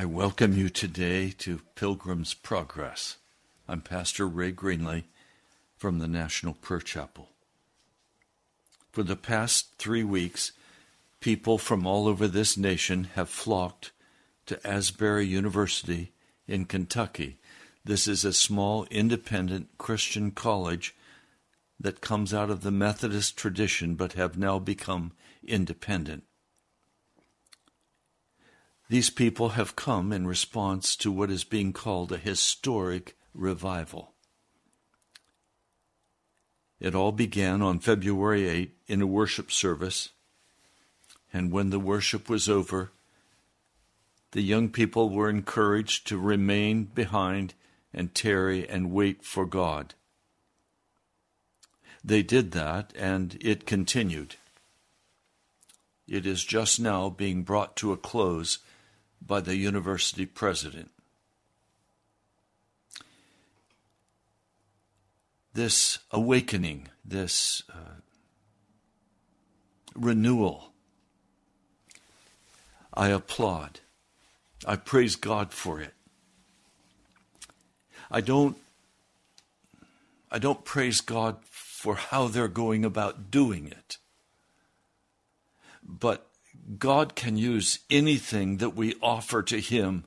I 0.00 0.04
welcome 0.04 0.56
you 0.56 0.68
today 0.68 1.30
to 1.38 1.62
Pilgrim's 1.74 2.32
Progress. 2.32 3.16
I'm 3.66 3.80
Pastor 3.80 4.28
Ray 4.28 4.52
Greenley 4.52 5.06
from 5.76 5.98
the 5.98 6.06
National 6.06 6.54
Prayer 6.54 6.78
Chapel. 6.78 7.30
For 8.92 9.02
the 9.02 9.16
past 9.16 9.74
three 9.76 10.04
weeks, 10.04 10.52
people 11.18 11.58
from 11.58 11.84
all 11.84 12.06
over 12.06 12.28
this 12.28 12.56
nation 12.56 13.08
have 13.16 13.28
flocked 13.28 13.90
to 14.46 14.64
Asbury 14.64 15.26
University 15.26 16.12
in 16.46 16.66
Kentucky. 16.66 17.38
This 17.84 18.06
is 18.06 18.24
a 18.24 18.32
small 18.32 18.86
independent 18.92 19.66
Christian 19.78 20.30
college 20.30 20.94
that 21.80 22.00
comes 22.00 22.32
out 22.32 22.50
of 22.50 22.60
the 22.60 22.70
Methodist 22.70 23.36
tradition 23.36 23.96
but 23.96 24.12
have 24.12 24.38
now 24.38 24.60
become 24.60 25.10
independent. 25.44 26.22
These 28.88 29.10
people 29.10 29.50
have 29.50 29.76
come 29.76 30.12
in 30.12 30.26
response 30.26 30.96
to 30.96 31.12
what 31.12 31.30
is 31.30 31.44
being 31.44 31.72
called 31.74 32.10
a 32.10 32.16
historic 32.16 33.16
revival. 33.34 34.14
It 36.80 36.94
all 36.94 37.12
began 37.12 37.60
on 37.60 37.80
February 37.80 38.48
8 38.48 38.76
in 38.86 39.02
a 39.02 39.06
worship 39.06 39.50
service. 39.50 40.10
And 41.32 41.52
when 41.52 41.68
the 41.68 41.80
worship 41.80 42.30
was 42.30 42.48
over, 42.48 42.92
the 44.32 44.42
young 44.42 44.70
people 44.70 45.10
were 45.10 45.28
encouraged 45.28 46.06
to 46.06 46.18
remain 46.18 46.84
behind 46.84 47.54
and 47.92 48.14
tarry 48.14 48.68
and 48.68 48.92
wait 48.92 49.24
for 49.24 49.44
God. 49.44 49.94
They 52.04 52.22
did 52.22 52.52
that, 52.52 52.92
and 52.96 53.36
it 53.40 53.66
continued. 53.66 54.36
It 56.06 56.26
is 56.26 56.44
just 56.44 56.80
now 56.80 57.10
being 57.10 57.42
brought 57.42 57.76
to 57.76 57.92
a 57.92 57.96
close 57.96 58.58
by 59.24 59.40
the 59.40 59.56
university 59.56 60.26
president. 60.26 60.90
This 65.54 65.98
awakening, 66.10 66.88
this 67.04 67.62
uh, 67.72 68.00
renewal, 69.94 70.72
I 72.94 73.08
applaud. 73.08 73.80
I 74.66 74.76
praise 74.76 75.16
God 75.16 75.52
for 75.52 75.80
it. 75.80 75.94
I 78.10 78.20
don't 78.20 78.56
I 80.30 80.38
don't 80.38 80.64
praise 80.64 81.00
God 81.00 81.36
for 81.42 81.94
how 81.94 82.28
they're 82.28 82.48
going 82.48 82.84
about 82.84 83.30
doing 83.30 83.66
it. 83.66 83.98
But 85.82 86.27
God 86.76 87.14
can 87.14 87.36
use 87.36 87.78
anything 87.88 88.58
that 88.58 88.76
we 88.76 88.94
offer 89.00 89.42
to 89.44 89.58
Him 89.58 90.04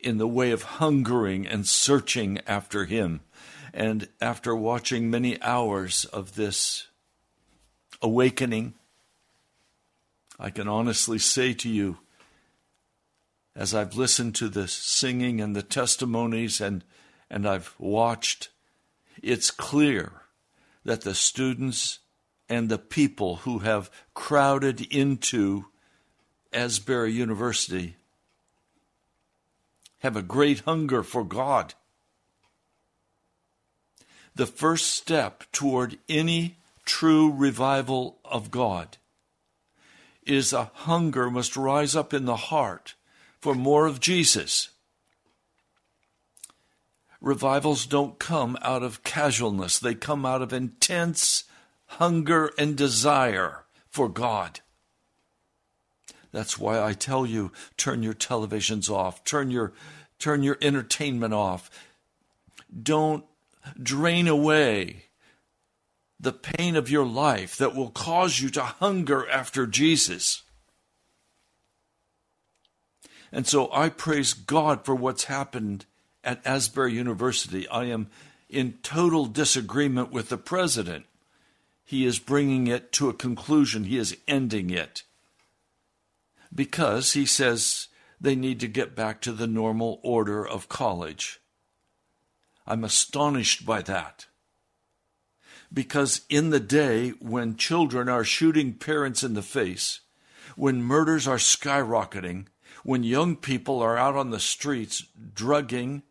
in 0.00 0.18
the 0.18 0.28
way 0.28 0.50
of 0.50 0.62
hungering 0.62 1.46
and 1.46 1.66
searching 1.66 2.40
after 2.46 2.86
Him. 2.86 3.20
And 3.74 4.08
after 4.20 4.54
watching 4.54 5.10
many 5.10 5.40
hours 5.42 6.04
of 6.06 6.34
this 6.34 6.86
awakening, 8.00 8.74
I 10.38 10.50
can 10.50 10.66
honestly 10.66 11.18
say 11.18 11.52
to 11.54 11.68
you, 11.68 11.98
as 13.54 13.74
I've 13.74 13.96
listened 13.96 14.34
to 14.36 14.48
the 14.48 14.66
singing 14.66 15.40
and 15.40 15.54
the 15.54 15.62
testimonies 15.62 16.60
and, 16.60 16.84
and 17.30 17.46
I've 17.46 17.74
watched, 17.78 18.48
it's 19.22 19.50
clear 19.50 20.22
that 20.84 21.02
the 21.02 21.14
students 21.14 21.98
and 22.48 22.68
the 22.68 22.78
people 22.78 23.36
who 23.36 23.60
have 23.60 23.90
crowded 24.14 24.80
into 24.92 25.66
Asbury 26.52 27.12
University 27.12 27.96
have 30.00 30.16
a 30.16 30.22
great 30.22 30.60
hunger 30.60 31.02
for 31.02 31.24
God. 31.24 31.74
The 34.34 34.46
first 34.46 34.88
step 34.88 35.44
toward 35.52 35.98
any 36.08 36.56
true 36.84 37.32
revival 37.32 38.18
of 38.24 38.50
God 38.50 38.96
is 40.24 40.52
a 40.52 40.70
hunger 40.74 41.30
must 41.30 41.56
rise 41.56 41.94
up 41.94 42.12
in 42.12 42.24
the 42.24 42.36
heart 42.36 42.94
for 43.40 43.54
more 43.54 43.86
of 43.86 44.00
Jesus. 44.00 44.70
Revivals 47.20 47.86
don't 47.86 48.18
come 48.18 48.58
out 48.62 48.82
of 48.82 49.04
casualness, 49.04 49.78
they 49.78 49.94
come 49.94 50.26
out 50.26 50.42
of 50.42 50.52
intense 50.52 51.44
hunger 51.86 52.50
and 52.58 52.76
desire 52.76 53.64
for 53.88 54.08
God. 54.08 54.60
That's 56.32 56.58
why 56.58 56.82
I 56.82 56.94
tell 56.94 57.26
you 57.26 57.52
turn 57.76 58.02
your 58.02 58.14
televisions 58.14 58.90
off, 58.90 59.22
turn 59.24 59.50
your 59.50 59.72
turn 60.18 60.42
your 60.42 60.58
entertainment 60.62 61.34
off. 61.34 61.70
Don't 62.82 63.24
drain 63.80 64.28
away 64.28 65.04
the 66.18 66.32
pain 66.32 66.76
of 66.76 66.88
your 66.88 67.04
life 67.04 67.56
that 67.56 67.74
will 67.74 67.90
cause 67.90 68.40
you 68.40 68.48
to 68.50 68.62
hunger 68.62 69.28
after 69.28 69.66
Jesus. 69.66 70.42
And 73.32 73.46
so 73.46 73.68
I 73.72 73.88
praise 73.88 74.32
God 74.32 74.84
for 74.84 74.94
what's 74.94 75.24
happened 75.24 75.86
at 76.22 76.46
Asbury 76.46 76.94
University. 76.94 77.66
I 77.68 77.84
am 77.86 78.08
in 78.48 78.74
total 78.82 79.26
disagreement 79.26 80.12
with 80.12 80.28
the 80.28 80.36
president. 80.36 81.06
He 81.84 82.06
is 82.06 82.18
bringing 82.18 82.68
it 82.68 82.92
to 82.92 83.08
a 83.08 83.14
conclusion, 83.14 83.84
he 83.84 83.98
is 83.98 84.16
ending 84.28 84.70
it. 84.70 85.02
Because 86.54 87.12
he 87.12 87.26
says 87.26 87.88
they 88.20 88.34
need 88.36 88.60
to 88.60 88.68
get 88.68 88.94
back 88.94 89.20
to 89.22 89.32
the 89.32 89.46
normal 89.46 90.00
order 90.02 90.46
of 90.46 90.68
college. 90.68 91.40
I'm 92.66 92.84
astonished 92.84 93.66
by 93.66 93.82
that. 93.82 94.26
Because 95.72 96.22
in 96.28 96.50
the 96.50 96.60
day 96.60 97.10
when 97.20 97.56
children 97.56 98.08
are 98.08 98.24
shooting 98.24 98.74
parents 98.74 99.22
in 99.22 99.34
the 99.34 99.42
face, 99.42 100.00
when 100.54 100.82
murders 100.82 101.26
are 101.26 101.38
skyrocketing, 101.38 102.46
when 102.84 103.02
young 103.02 103.36
people 103.36 103.80
are 103.80 103.96
out 103.96 104.16
on 104.16 104.30
the 104.30 104.40
streets 104.40 105.04
drugging, 105.34 106.02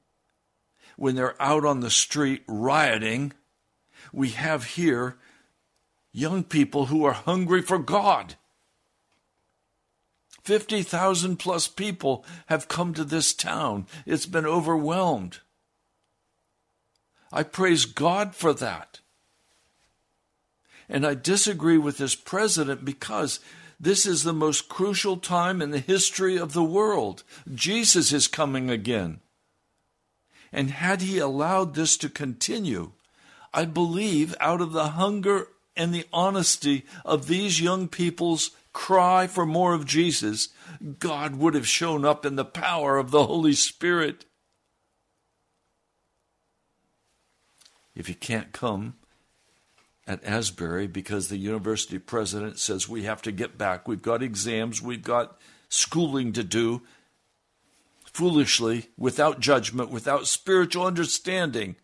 when 0.98 1.16
they're 1.16 1.42
out 1.42 1.66
on 1.66 1.80
the 1.80 1.90
street 1.90 2.44
rioting, 2.48 3.34
we 4.12 4.30
have 4.30 4.64
here 4.66 5.18
young 6.12 6.44
people 6.44 6.88
who 6.88 7.06
are 7.06 7.14
hungry 7.14 7.62
for 7.62 7.78
God. 7.78 8.36
50,000 10.44 11.38
plus 11.38 11.68
people 11.68 12.26
have 12.48 12.68
come 12.68 12.94
to 12.94 13.04
this 13.04 13.34
town. 13.34 13.86
It's 14.06 14.26
been 14.26 14.46
overwhelmed. 14.46 15.40
I 17.32 17.44
praise 17.44 17.86
God 17.86 18.36
for 18.36 18.54
that. 18.54 19.00
And 20.90 21.06
I 21.06 21.14
disagree 21.14 21.78
with 21.78 21.98
this 21.98 22.16
president 22.16 22.84
because 22.84 23.40
this 23.80 24.06
is 24.06 24.24
the 24.24 24.34
most 24.34 24.68
crucial 24.68 25.18
time 25.18 25.62
in 25.62 25.72
the 25.72 25.80
history 25.80 26.38
of 26.38 26.54
the 26.54 26.64
world. 26.64 27.24
Jesus 27.54 28.12
is 28.12 28.28
coming 28.28 28.70
again. 28.70 29.22
And 30.52 30.70
had 30.70 31.02
he 31.02 31.18
allowed 31.18 31.74
this 31.74 31.96
to 31.98 32.10
continue, 32.10 32.92
I 33.54 33.66
believe 33.66 34.36
out 34.40 34.60
of 34.60 34.74
the 34.74 34.90
hunger 34.90 35.48
and 35.76 35.94
the 35.94 36.06
honesty 36.12 36.86
of 37.06 37.28
these 37.28 37.62
young 37.62 37.88
people's 37.88 38.52
cry 38.74 39.28
for 39.28 39.46
more 39.46 39.74
of 39.74 39.86
Jesus, 39.86 40.50
God 41.00 41.36
would 41.36 41.54
have 41.54 41.68
shown 41.68 42.06
up 42.06 42.26
in 42.26 42.36
the 42.36 42.46
power 42.46 42.98
of 42.98 43.12
the 43.12 43.26
Holy 43.26 43.54
Spirit. 43.54 44.26
If 47.96 48.08
he 48.08 48.14
can't 48.14 48.54
come, 48.54 48.96
at 50.08 50.24
Asbury 50.26 50.88
because 50.88 51.30
the 51.30 51.38
university 51.38 52.00
president 52.00 52.60
says 52.60 52.90
we 52.90 53.04
have 53.04 53.22
to 53.22 53.32
get 53.32 53.58
back. 53.58 53.88
We've 53.88 54.02
got 54.02 54.24
exams, 54.24 54.82
we've 54.82 55.04
got 55.04 55.40
schooling 55.70 56.34
to 56.34 56.44
do. 56.44 56.82
Foolishly, 58.12 58.88
without 58.98 59.40
judgment, 59.40 59.90
without 59.90 60.28
spiritual 60.28 60.86
understanding, 60.86 61.78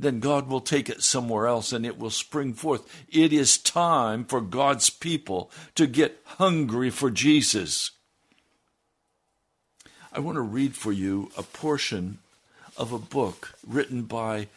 then 0.00 0.18
God 0.18 0.48
will 0.48 0.62
take 0.62 0.88
it 0.88 1.02
somewhere 1.02 1.46
else 1.46 1.72
and 1.72 1.84
it 1.84 1.98
will 1.98 2.10
spring 2.10 2.54
forth. 2.54 3.04
It 3.10 3.34
is 3.34 3.58
time 3.58 4.24
for 4.24 4.40
God's 4.40 4.88
people 4.88 5.50
to 5.74 5.86
get 5.86 6.20
hungry 6.24 6.88
for 6.88 7.10
Jesus. 7.10 7.90
I 10.10 10.20
want 10.20 10.36
to 10.36 10.42
read 10.42 10.74
for 10.74 10.90
you 10.90 11.30
a 11.36 11.42
portion 11.42 12.18
of 12.78 12.92
a 12.92 12.98
book 12.98 13.52
written 13.66 14.04
by 14.04 14.48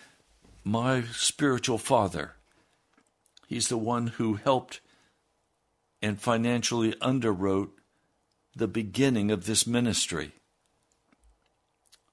my 0.64 1.04
spiritual 1.12 1.78
father. 1.78 2.36
He's 3.46 3.68
the 3.68 3.78
one 3.78 4.08
who 4.08 4.36
helped 4.36 4.80
and 6.02 6.22
financially 6.22 6.94
underwrote 6.94 7.70
the 8.56 8.68
beginning 8.68 9.30
of 9.30 9.46
this 9.46 9.68
ministry. 9.68 10.32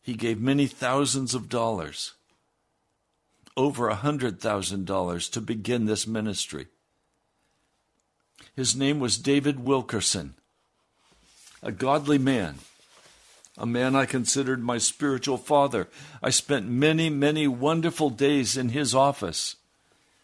He 0.03 0.15
gave 0.15 0.41
many 0.41 0.67
thousands 0.67 1.33
of 1.33 1.49
dollars, 1.49 2.15
over 3.61 3.89
a 3.89 3.95
hundred 3.95 4.41
thousand 4.41 4.87
dollars, 4.87 5.29
to 5.29 5.41
begin 5.41 5.85
this 5.85 6.07
ministry. 6.07 6.67
His 8.57 8.75
name 8.75 8.99
was 9.01 9.19
David 9.19 9.61
Wilkerson, 9.61 10.35
a 11.63 11.71
godly 11.71 12.19
man, 12.19 12.57
a 13.59 13.67
man 13.67 13.95
I 13.95 14.07
considered 14.07 14.63
my 14.63 14.79
spiritual 14.79 15.37
father. 15.37 15.89
I 16.23 16.31
spent 16.31 16.67
many, 16.67 17.11
many 17.11 17.47
wonderful 17.47 18.09
days 18.09 18.57
in 18.57 18.71
his 18.71 18.95
office 18.95 19.57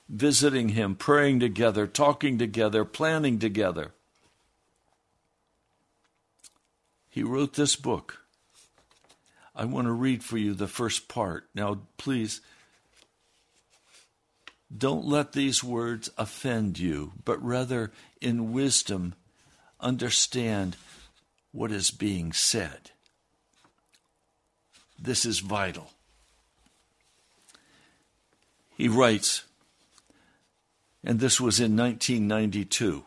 visiting 0.09 0.71
him, 0.71 0.95
praying 0.95 1.41
together, 1.41 1.87
talking 1.87 2.39
together, 2.39 2.85
planning 2.85 3.39
together. 3.39 3.93
He 7.11 7.23
wrote 7.23 7.55
this 7.55 7.77
book. 7.77 8.23
I 9.55 9.65
want 9.65 9.87
to 9.87 9.93
read 9.93 10.23
for 10.23 10.39
you 10.39 10.55
the 10.55 10.69
first 10.69 11.09
part. 11.09 11.49
Now, 11.55 11.79
please, 11.97 12.41
don't 14.79 15.07
let 15.07 15.33
these 15.33 15.63
words 15.63 16.11
offend 16.19 16.79
you, 16.79 17.13
but 17.25 17.43
rather, 17.43 17.93
in 18.21 18.53
wisdom, 18.53 19.15
understand 19.81 20.77
what 21.53 21.73
is 21.73 21.91
being 21.91 22.33
said. 22.33 22.91
This 24.99 25.25
is 25.25 25.41
vital. 25.41 25.91
He 28.77 28.89
writes, 28.89 29.45
And 31.05 31.21
this 31.21 31.41
was 31.41 31.61
in 31.61 31.77
1992. 31.77 33.05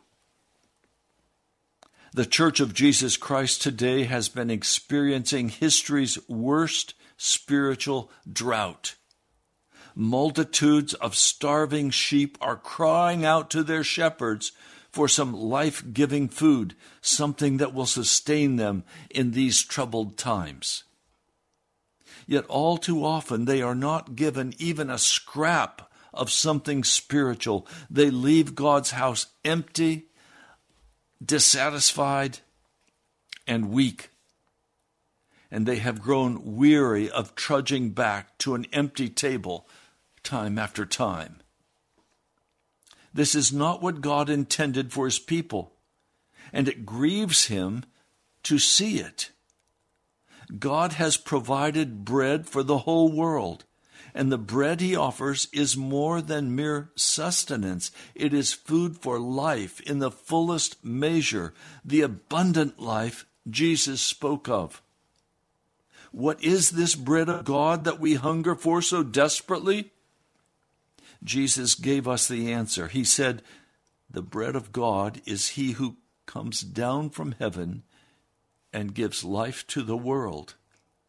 The 2.13 2.25
Church 2.25 2.59
of 2.59 2.73
Jesus 2.73 3.17
Christ 3.17 3.61
today 3.61 4.05
has 4.05 4.29
been 4.29 4.49
experiencing 4.49 5.49
history's 5.49 6.17
worst 6.27 6.95
spiritual 7.17 8.09
drought. 8.31 8.95
Multitudes 10.01 10.93
of 10.93 11.13
starving 11.13 11.89
sheep 11.89 12.37
are 12.39 12.55
crying 12.55 13.25
out 13.25 13.49
to 13.49 13.63
their 13.63 13.83
shepherds 13.83 14.53
for 14.89 15.09
some 15.09 15.33
life 15.33 15.83
giving 15.91 16.29
food, 16.29 16.73
something 17.01 17.57
that 17.57 17.73
will 17.73 17.85
sustain 17.85 18.55
them 18.55 18.85
in 19.09 19.31
these 19.31 19.61
troubled 19.61 20.17
times. 20.17 20.85
Yet 22.25 22.45
all 22.45 22.77
too 22.77 23.03
often 23.03 23.43
they 23.43 23.61
are 23.61 23.75
not 23.75 24.15
given 24.15 24.53
even 24.57 24.89
a 24.89 24.97
scrap 24.97 25.91
of 26.13 26.31
something 26.31 26.85
spiritual. 26.85 27.67
They 27.89 28.09
leave 28.09 28.55
God's 28.55 28.91
house 28.91 29.25
empty, 29.43 30.05
dissatisfied, 31.21 32.39
and 33.45 33.69
weak. 33.69 34.11
And 35.51 35.65
they 35.65 35.79
have 35.79 36.01
grown 36.01 36.55
weary 36.55 37.09
of 37.09 37.35
trudging 37.35 37.89
back 37.89 38.37
to 38.37 38.55
an 38.55 38.65
empty 38.71 39.09
table 39.09 39.67
time 40.23 40.57
after 40.57 40.85
time. 40.85 41.41
This 43.13 43.35
is 43.35 43.51
not 43.51 43.81
what 43.81 44.01
God 44.01 44.29
intended 44.29 44.91
for 44.93 45.05
his 45.05 45.19
people, 45.19 45.73
and 46.53 46.67
it 46.67 46.85
grieves 46.85 47.47
him 47.47 47.83
to 48.43 48.59
see 48.59 48.99
it. 48.99 49.31
God 50.57 50.93
has 50.93 51.17
provided 51.17 52.05
bread 52.05 52.47
for 52.47 52.63
the 52.63 52.79
whole 52.79 53.11
world, 53.11 53.65
and 54.13 54.31
the 54.31 54.37
bread 54.37 54.81
he 54.81 54.95
offers 54.95 55.47
is 55.53 55.77
more 55.77 56.21
than 56.21 56.55
mere 56.55 56.91
sustenance. 56.95 57.91
It 58.15 58.33
is 58.33 58.53
food 58.53 58.97
for 58.97 59.19
life 59.19 59.79
in 59.81 59.99
the 59.99 60.11
fullest 60.11 60.83
measure, 60.83 61.53
the 61.85 62.01
abundant 62.01 62.79
life 62.79 63.25
Jesus 63.49 64.01
spoke 64.01 64.49
of. 64.49 64.81
What 66.11 66.43
is 66.43 66.71
this 66.71 66.95
bread 66.95 67.29
of 67.29 67.45
God 67.45 67.83
that 67.83 67.99
we 67.99 68.15
hunger 68.15 68.55
for 68.55 68.81
so 68.81 69.03
desperately? 69.03 69.91
Jesus 71.23 71.75
gave 71.75 72.07
us 72.07 72.27
the 72.27 72.51
answer. 72.51 72.87
He 72.87 73.03
said, 73.03 73.41
The 74.09 74.21
bread 74.21 74.55
of 74.55 74.71
God 74.71 75.21
is 75.25 75.49
he 75.49 75.73
who 75.73 75.97
comes 76.25 76.61
down 76.61 77.09
from 77.09 77.35
heaven 77.39 77.83
and 78.71 78.93
gives 78.93 79.23
life 79.23 79.65
to 79.67 79.81
the 79.81 79.97
world. 79.97 80.55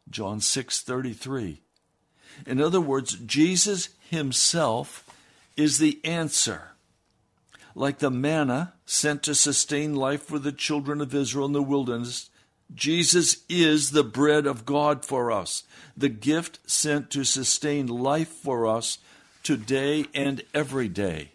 John 0.09 0.40
6:33. 0.40 1.61
In 2.47 2.61
other 2.61 2.81
words, 2.81 3.17
Jesus 3.26 3.90
himself 4.09 5.05
is 5.57 5.79
the 5.79 6.00
answer. 6.05 6.73
Like 7.75 7.99
the 7.99 8.11
manna 8.11 8.75
sent 8.87 9.23
to 9.25 9.35
sustain 9.35 9.95
life 9.95 10.23
for 10.25 10.38
the 10.38 10.52
children 10.52 11.00
of 11.00 11.14
Israel 11.14 11.47
in 11.47 11.52
the 11.52 11.62
wilderness, 11.62 12.31
Jesus 12.75 13.38
is 13.49 13.90
the 13.90 14.05
bread 14.05 14.47
of 14.47 14.64
God 14.64 15.05
for 15.05 15.31
us, 15.31 15.64
the 15.97 16.09
gift 16.09 16.59
sent 16.67 17.11
to 17.11 17.25
sustain 17.25 17.87
life 17.87 18.29
for 18.29 18.67
us 18.67 18.99
today 19.42 20.06
and 20.14 20.42
every 20.54 20.88
day. 20.88 21.30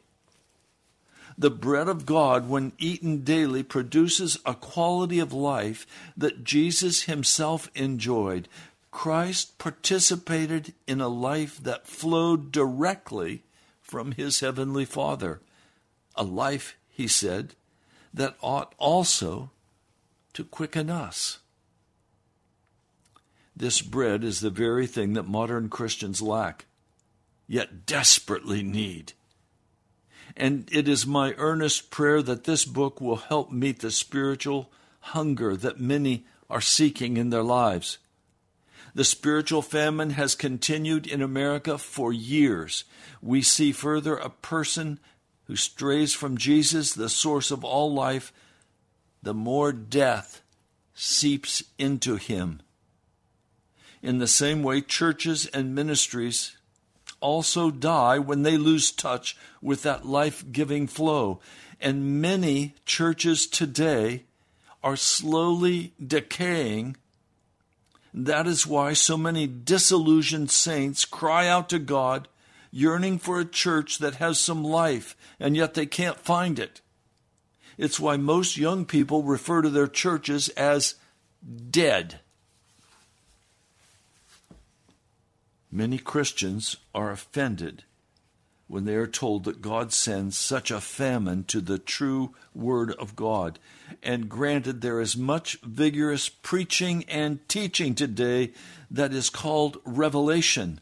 The 1.38 1.50
bread 1.50 1.90
of 1.90 2.06
God, 2.06 2.48
when 2.48 2.72
eaten 2.78 3.24
daily, 3.24 3.62
produces 3.62 4.40
a 4.46 4.54
quality 4.54 5.20
of 5.20 5.34
life 5.34 5.86
that 6.16 6.46
Jesus 6.46 7.04
himself 7.04 7.70
enjoyed. 7.76 8.48
Christ 8.92 9.58
participated 9.58 10.74
in 10.88 11.02
a 11.02 11.10
life 11.10 11.62
that 11.62 11.88
flowed 11.88 12.54
directly 12.54 13.44
from 13.82 14.14
his 14.14 14.40
heavenly 14.40 14.86
Father. 14.86 15.42
A 16.16 16.24
life, 16.24 16.78
he 16.88 17.08
said, 17.08 17.56
that 18.14 18.38
ought 18.42 18.74
also 18.78 19.52
to 20.34 20.46
quicken 20.46 20.90
us. 20.90 21.40
This 23.54 23.82
bread 23.82 24.24
is 24.24 24.40
the 24.40 24.50
very 24.50 24.88
thing 24.88 25.14
that 25.14 25.28
modern 25.28 25.68
Christians 25.68 26.22
lack 26.22 26.66
yet 27.48 27.86
desperately 27.86 28.64
need. 28.64 29.14
And 30.36 30.68
it 30.72 30.88
is 30.88 31.06
my 31.06 31.34
earnest 31.38 31.92
prayer 31.92 32.22
that 32.22 32.44
this 32.44 32.66
book 32.66 33.00
will 33.00 33.18
help 33.18 33.52
meet 33.52 33.80
the 33.80 33.92
spiritual 33.92 34.72
hunger 35.00 35.56
that 35.56 35.80
many 35.80 36.26
are 36.50 36.62
seeking 36.62 37.18
in 37.18 37.30
their 37.30 37.44
lives. 37.44 38.00
The 38.94 39.04
spiritual 39.04 39.62
famine 39.62 40.12
has 40.12 40.36
continued 40.36 41.06
in 41.06 41.22
America 41.22 41.78
for 41.78 42.14
years. 42.14 42.86
We 43.22 43.42
see 43.42 43.72
further 43.72 44.16
a 44.16 44.30
person 44.30 45.00
who 45.46 45.56
strays 45.56 46.14
from 46.14 46.38
Jesus, 46.38 46.94
the 46.94 47.10
source 47.10 47.52
of 47.52 47.64
all 47.64 47.94
life, 47.94 48.34
the 49.22 49.34
more 49.34 49.72
death 49.72 50.42
seeps 50.94 51.64
into 51.78 52.16
him. 52.16 52.62
In 54.02 54.20
the 54.20 54.28
same 54.28 54.64
way, 54.64 54.82
churches 54.82 55.46
and 55.48 55.76
ministries 55.76 56.56
also 57.26 57.72
die 57.72 58.20
when 58.20 58.44
they 58.44 58.56
lose 58.56 58.92
touch 58.92 59.36
with 59.60 59.82
that 59.82 60.06
life 60.06 60.46
giving 60.52 60.86
flow. 60.86 61.40
And 61.82 62.22
many 62.22 62.76
churches 62.86 63.48
today 63.48 64.26
are 64.84 64.96
slowly 64.96 65.94
decaying. 66.06 66.98
That 68.14 68.46
is 68.46 68.68
why 68.68 68.94
so 68.94 69.18
many 69.18 69.48
disillusioned 69.48 70.52
saints 70.52 71.04
cry 71.04 71.48
out 71.48 71.68
to 71.70 71.80
God, 71.80 72.28
yearning 72.70 73.18
for 73.18 73.40
a 73.40 73.46
church 73.46 73.98
that 73.98 74.16
has 74.16 74.40
some 74.40 74.64
life, 74.64 75.18
and 75.40 75.58
yet 75.58 75.74
they 75.74 75.88
can't 75.88 76.20
find 76.20 76.60
it. 76.60 76.82
It's 77.76 78.00
why 78.00 78.18
most 78.18 78.56
young 78.56 78.86
people 78.86 79.24
refer 79.24 79.64
to 79.64 79.70
their 79.70 79.88
churches 79.88 80.50
as 80.50 80.94
dead. 81.72 82.20
Many 85.72 85.98
Christians 85.98 86.78
are 86.94 87.12
offended 87.12 87.84
when 88.68 88.86
they 88.86 88.96
are 88.96 89.08
told 89.08 89.44
that 89.44 89.62
God 89.62 89.94
sends 89.94 90.36
such 90.36 90.72
a 90.72 90.82
famine 90.82 91.44
to 91.46 91.62
the 91.62 91.78
true 91.78 92.34
Word 92.54 92.92
of 92.94 93.16
God. 93.16 93.60
And 94.02 94.28
granted, 94.28 94.82
there 94.82 95.00
is 95.00 95.16
much 95.16 95.60
vigorous 95.62 96.30
preaching 96.30 97.04
and 97.08 97.48
teaching 97.48 97.94
today 97.94 98.54
that 98.90 99.14
is 99.14 99.30
called 99.30 99.78
revelation. 99.86 100.80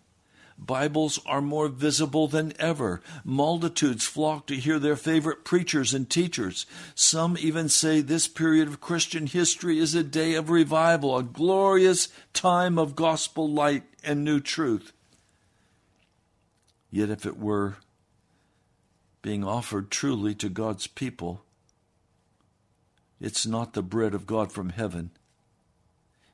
Bibles 0.58 1.20
are 1.26 1.42
more 1.42 1.68
visible 1.68 2.28
than 2.28 2.54
ever. 2.58 3.02
Multitudes 3.26 4.06
flock 4.06 4.46
to 4.48 4.56
hear 4.56 4.80
their 4.80 4.96
favorite 4.96 5.44
preachers 5.44 5.94
and 5.94 6.10
teachers. 6.10 6.66
Some 6.96 7.36
even 7.38 7.68
say 7.68 8.00
this 8.00 8.30
period 8.30 8.70
of 8.70 8.80
Christian 8.80 9.28
history 9.28 9.80
is 9.80 9.94
a 9.94 10.04
day 10.04 10.36
of 10.36 10.50
revival, 10.50 11.18
a 11.18 11.24
glorious 11.24 12.08
time 12.34 12.78
of 12.78 12.96
gospel 12.96 13.52
light 13.52 13.84
and 14.04 14.24
new 14.24 14.40
truth. 14.40 14.94
Yet, 16.92 17.10
if 17.10 17.26
it 17.26 17.38
were 17.38 17.78
being 19.22 19.44
offered 19.44 19.90
truly 19.90 20.36
to 20.36 20.50
God's 20.50 20.88
people, 20.88 21.44
it's 23.20 23.46
not 23.46 23.74
the 23.74 23.82
bread 23.82 24.14
of 24.14 24.28
God 24.28 24.52
from 24.52 24.70
heaven. 24.70 25.12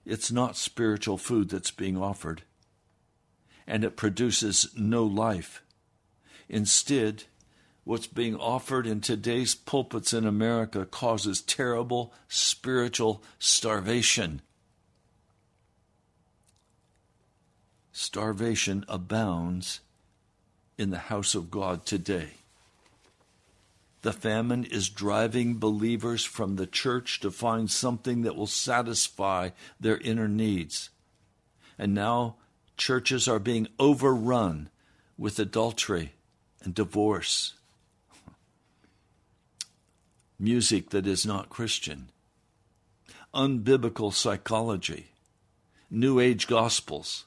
It's 0.06 0.32
not 0.32 0.58
spiritual 0.58 1.18
food 1.18 1.50
that's 1.50 1.72
being 1.72 1.98
offered 1.98 2.44
and 3.70 3.84
it 3.84 3.96
produces 3.96 4.68
no 4.76 5.04
life. 5.04 5.62
Instead, 6.50 7.26
what's 7.84 8.08
being 8.08 8.36
offered 8.36 8.88
in 8.88 9.00
today's 9.00 9.54
pulpits 9.54 10.12
in 10.12 10.26
America 10.26 10.86
causes 10.86 11.40
terrible 11.40 12.12
spiritual 12.28 13.24
starvation. 13.38 14.42
Starvation 18.02 18.86
abounds 18.88 19.82
in 20.78 20.90
the 20.90 21.10
house 21.12 21.36
of 21.36 21.52
God 21.52 21.86
today. 21.86 22.30
The 24.04 24.14
famine 24.14 24.64
is 24.64 24.88
driving 24.88 25.58
believers 25.58 26.24
from 26.24 26.56
the 26.56 26.66
church 26.66 27.20
to 27.20 27.30
find 27.30 27.70
something 27.70 28.22
that 28.22 28.38
will 28.38 28.48
satisfy 28.48 29.50
their 29.82 29.98
inner 29.98 30.30
needs. 30.30 30.92
And 31.78 31.94
now 31.94 32.38
churches 32.78 33.28
are 33.28 33.38
being 33.38 33.68
overrun 33.78 34.70
with 35.18 35.38
adultery 35.38 36.14
and 36.64 36.74
divorce, 36.74 37.56
music 40.40 40.92
that 40.92 41.06
is 41.06 41.26
not 41.26 41.50
Christian, 41.50 42.12
unbiblical 43.36 44.14
psychology, 44.14 45.08
New 45.92 46.22
Age 46.22 46.48
gospels. 46.48 47.26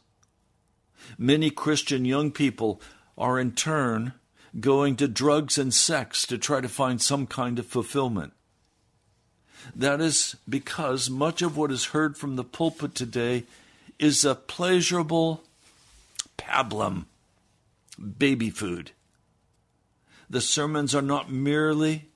Many 1.19 1.51
Christian 1.51 2.05
young 2.05 2.31
people 2.31 2.81
are 3.17 3.39
in 3.39 3.53
turn 3.53 4.15
going 4.59 4.97
to 4.97 5.09
drugs 5.09 5.59
and 5.59 5.73
sex 5.73 6.27
to 6.27 6.39
try 6.39 6.61
to 6.61 6.69
find 6.69 7.01
some 7.01 7.27
kind 7.27 7.59
of 7.59 7.67
fulfillment. 7.67 8.33
That 9.75 10.01
is 10.01 10.37
because 10.49 11.09
much 11.09 11.41
of 11.43 11.57
what 11.57 11.71
is 11.71 11.87
heard 11.87 12.17
from 12.17 12.37
the 12.37 12.45
pulpit 12.45 12.95
today 12.95 13.45
is 13.99 14.25
a 14.25 14.35
pleasurable 14.35 15.43
pablum, 16.37 17.07
baby 18.19 18.51
food. 18.51 18.91
The 20.29 20.41
sermons 20.41 20.95
are 20.95 21.03
not 21.03 21.31
merely 21.31 22.09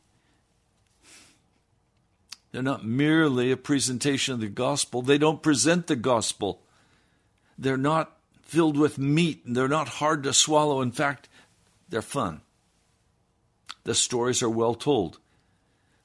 they're 2.57 2.63
not 2.63 2.87
merely 2.87 3.51
a 3.51 3.57
presentation 3.59 4.33
of 4.33 4.41
the 4.41 4.49
gospel. 4.49 5.03
They 5.03 5.19
don't 5.19 5.43
present 5.43 5.89
the 5.89 5.97
gospel. 5.97 6.63
They're 7.59 7.77
not 7.77 8.16
filled 8.47 8.77
with 8.77 8.99
meat 8.99 9.45
and 9.45 9.55
they're 9.55 9.69
not 9.69 9.89
hard 9.89 10.23
to 10.23 10.33
swallow. 10.33 10.81
In 10.81 10.93
fact, 10.93 11.29
they're 11.89 12.03
fun. 12.03 12.41
The 13.85 13.95
stories 13.95 14.43
are 14.43 14.51
well 14.51 14.75
told. 14.75 15.19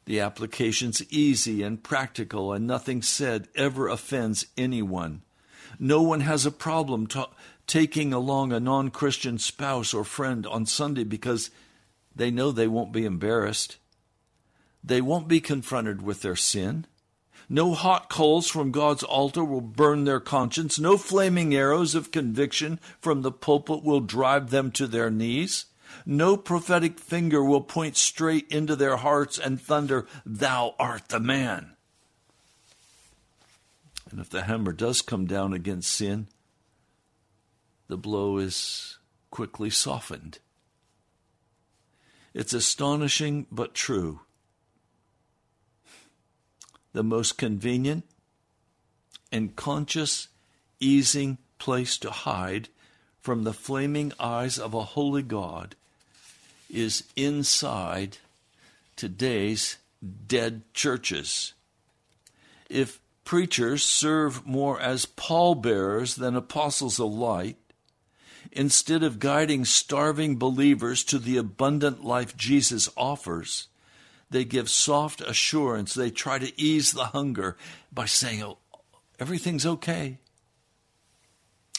The 0.06 0.20
application's 0.20 1.02
easy 1.12 1.64
and 1.64 1.84
practical, 1.84 2.52
and 2.54 2.68
nothing 2.68 3.02
said 3.02 3.48
ever 3.56 3.88
offends 3.88 4.48
anyone. 4.58 5.22
No 5.80 6.02
one 6.02 6.22
has 6.22 6.46
a 6.46 6.52
problem 6.52 7.08
ta- 7.08 7.30
taking 7.68 8.12
along 8.12 8.52
a 8.52 8.60
non 8.60 8.90
Christian 8.90 9.38
spouse 9.38 9.94
or 9.94 10.04
friend 10.04 10.46
on 10.46 10.66
Sunday 10.66 11.04
because 11.04 11.52
they 12.16 12.32
know 12.32 12.52
they 12.52 12.68
won't 12.68 12.92
be 12.92 13.06
embarrassed. 13.06 13.78
They 14.84 15.02
won't 15.02 15.28
be 15.28 15.40
confronted 15.40 16.02
with 16.02 16.22
their 16.22 16.36
sin. 16.36 16.86
No 17.54 17.74
hot 17.74 18.10
coals 18.10 18.48
from 18.48 18.72
God's 18.72 19.04
altar 19.04 19.44
will 19.44 19.60
burn 19.60 20.06
their 20.06 20.22
conscience. 20.22 20.80
No 20.80 20.98
flaming 20.98 21.54
arrows 21.54 21.96
of 21.96 22.10
conviction 22.10 22.80
from 23.02 23.24
the 23.24 23.32
pulpit 23.32 23.84
will 23.84 24.00
drive 24.00 24.52
them 24.52 24.72
to 24.72 24.88
their 24.88 25.10
knees. 25.12 25.66
No 26.06 26.38
prophetic 26.38 26.98
finger 26.98 27.44
will 27.44 27.60
point 27.60 27.98
straight 27.98 28.50
into 28.50 28.78
their 28.78 28.96
hearts 28.96 29.38
and 29.38 29.62
thunder, 29.62 30.08
Thou 30.26 30.76
art 30.80 31.10
the 31.10 31.20
man. 31.20 31.76
And 34.10 34.22
if 34.22 34.30
the 34.30 34.44
hammer 34.44 34.72
does 34.72 35.02
come 35.02 35.26
down 35.26 35.52
against 35.52 35.92
sin, 35.92 36.28
the 37.90 37.98
blow 37.98 38.38
is 38.38 38.98
quickly 39.30 39.70
softened. 39.70 40.40
It's 42.34 42.54
astonishing 42.54 43.46
but 43.52 43.74
true. 43.74 44.22
The 46.94 47.04
most 47.04 47.38
convenient 47.38 48.06
and 49.32 49.56
conscious, 49.56 50.28
easing 50.80 51.38
place 51.58 51.98
to 52.00 52.12
hide 52.12 52.70
from 53.22 53.44
the 53.44 53.54
flaming 53.54 54.12
eyes 54.20 54.58
of 54.58 54.74
a 54.74 54.84
holy 54.84 55.22
God 55.22 55.76
is 56.70 57.04
inside 57.16 58.18
today's 58.96 59.78
dead 60.28 60.64
churches. 60.74 61.54
If 62.70 63.00
preachers 63.24 63.84
serve 63.84 64.46
more 64.46 64.80
as 64.80 65.06
pallbearers 65.06 66.16
than 66.16 66.36
apostles 66.36 67.00
of 67.00 67.12
light, 67.12 67.58
instead 68.52 69.04
of 69.04 69.20
guiding 69.20 69.66
starving 69.66 70.38
believers 70.38 71.04
to 71.06 71.20
the 71.20 71.38
abundant 71.38 72.04
life 72.04 72.36
Jesus 72.36 72.90
offers, 72.98 73.68
they 74.32 74.46
give 74.46 74.70
soft 74.70 75.22
assurance. 75.22 75.94
They 75.94 76.10
try 76.10 76.40
to 76.40 76.60
ease 76.60 76.94
the 76.94 77.06
hunger 77.06 77.58
by 77.92 78.06
saying, 78.06 78.42
oh, 78.42 78.58
everything's 79.20 79.66
okay. 79.66 80.18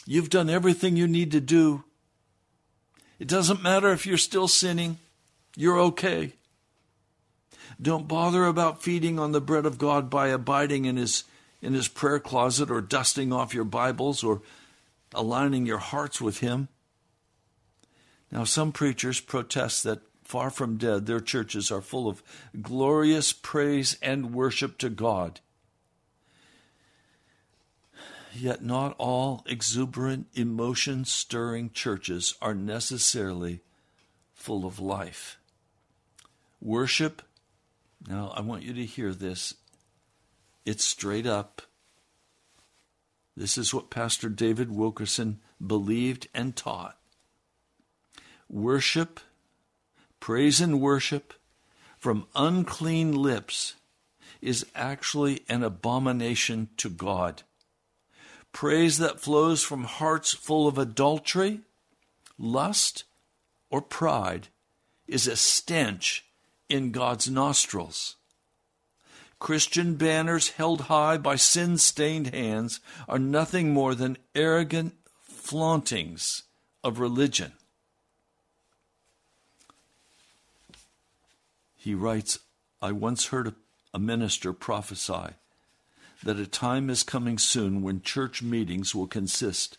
You've 0.05 0.29
done 0.29 0.49
everything 0.49 0.95
you 0.95 1.07
need 1.07 1.31
to 1.31 1.41
do. 1.41 1.83
It 3.19 3.27
doesn't 3.27 3.63
matter 3.63 3.91
if 3.91 4.05
you're 4.05 4.17
still 4.17 4.47
sinning, 4.47 4.99
you're 5.55 5.79
okay. 5.79 6.33
Don't 7.81 8.07
bother 8.07 8.45
about 8.45 8.83
feeding 8.83 9.17
on 9.17 9.31
the 9.31 9.41
bread 9.41 9.65
of 9.65 9.77
God 9.77 10.09
by 10.09 10.27
abiding 10.27 10.85
in 10.85 10.97
his 10.97 11.23
in 11.61 11.73
his 11.73 11.87
prayer 11.87 12.19
closet 12.19 12.69
or 12.69 12.81
dusting 12.81 13.31
off 13.31 13.53
your 13.53 13.63
Bibles 13.63 14.21
or 14.23 14.41
aligning 15.13 15.65
your 15.65 15.77
hearts 15.77 16.19
with 16.19 16.39
him. 16.39 16.67
Now 18.31 18.43
some 18.43 18.73
preachers 18.73 19.21
protest 19.21 19.83
that 19.83 20.01
far 20.23 20.49
from 20.49 20.77
dead 20.77 21.05
their 21.05 21.19
churches 21.19 21.71
are 21.71 21.81
full 21.81 22.07
of 22.07 22.23
glorious 22.61 23.33
praise 23.33 23.97
and 24.01 24.33
worship 24.33 24.77
to 24.79 24.89
God. 24.89 25.39
Yet 28.33 28.63
not 28.63 28.95
all 28.97 29.43
exuberant, 29.45 30.27
emotion 30.33 31.05
stirring 31.05 31.69
churches 31.71 32.35
are 32.41 32.55
necessarily 32.55 33.61
full 34.33 34.65
of 34.65 34.79
life. 34.79 35.37
Worship, 36.59 37.21
now 38.07 38.33
I 38.35 38.41
want 38.41 38.63
you 38.63 38.73
to 38.73 38.85
hear 38.85 39.13
this, 39.13 39.53
it's 40.65 40.83
straight 40.83 41.27
up. 41.27 41.61
This 43.35 43.57
is 43.57 43.73
what 43.73 43.89
Pastor 43.89 44.29
David 44.29 44.71
Wilkerson 44.71 45.39
believed 45.65 46.27
and 46.33 46.55
taught. 46.55 46.97
Worship, 48.49 49.19
praise 50.23 50.61
and 50.61 50.79
worship 50.79 51.33
from 51.97 52.25
unclean 52.33 53.11
lips 53.11 53.75
is 54.41 54.65
actually 54.73 55.43
an 55.49 55.61
abomination 55.61 56.69
to 56.77 56.89
God 56.89 57.43
praise 58.53 58.99
that 58.99 59.19
flows 59.19 59.63
from 59.63 59.83
hearts 59.83 60.33
full 60.33 60.65
of 60.65 60.77
adultery, 60.77 61.59
lust, 62.37 63.03
or 63.69 63.81
pride 63.81 64.47
is 65.07 65.27
a 65.27 65.35
stench 65.35 66.23
in 66.69 66.91
God's 66.91 67.29
nostrils. 67.29 68.15
Christian 69.39 69.95
banners 69.95 70.51
held 70.51 70.81
high 70.81 71.17
by 71.17 71.35
sin 71.35 71.77
stained 71.77 72.33
hands 72.33 72.79
are 73.09 73.19
nothing 73.19 73.73
more 73.73 73.93
than 73.93 74.17
arrogant 74.33 74.93
flauntings 75.19 76.43
of 76.81 76.99
religion. 76.99 77.51
He 81.83 81.93
writes, 81.93 82.39
I 82.81 82.93
once 82.93 83.25
heard 83.25 83.53
a 83.93 83.99
minister 83.99 84.53
prophesy 84.53 85.33
that 86.23 86.39
a 86.39 86.47
time 86.47 86.89
is 86.89 87.03
coming 87.03 87.37
soon 87.37 87.81
when 87.81 88.01
church 88.01 88.41
meetings 88.41 88.95
will 88.95 89.05
consist 89.05 89.77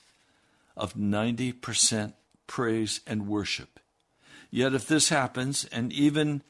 of 0.76 0.92
90% 0.92 2.12
praise 2.46 3.00
and 3.06 3.26
worship. 3.26 3.80
Yet, 4.50 4.74
if 4.74 4.86
this 4.86 5.08
happens, 5.08 5.64
and 5.72 5.94
even 5.94 6.42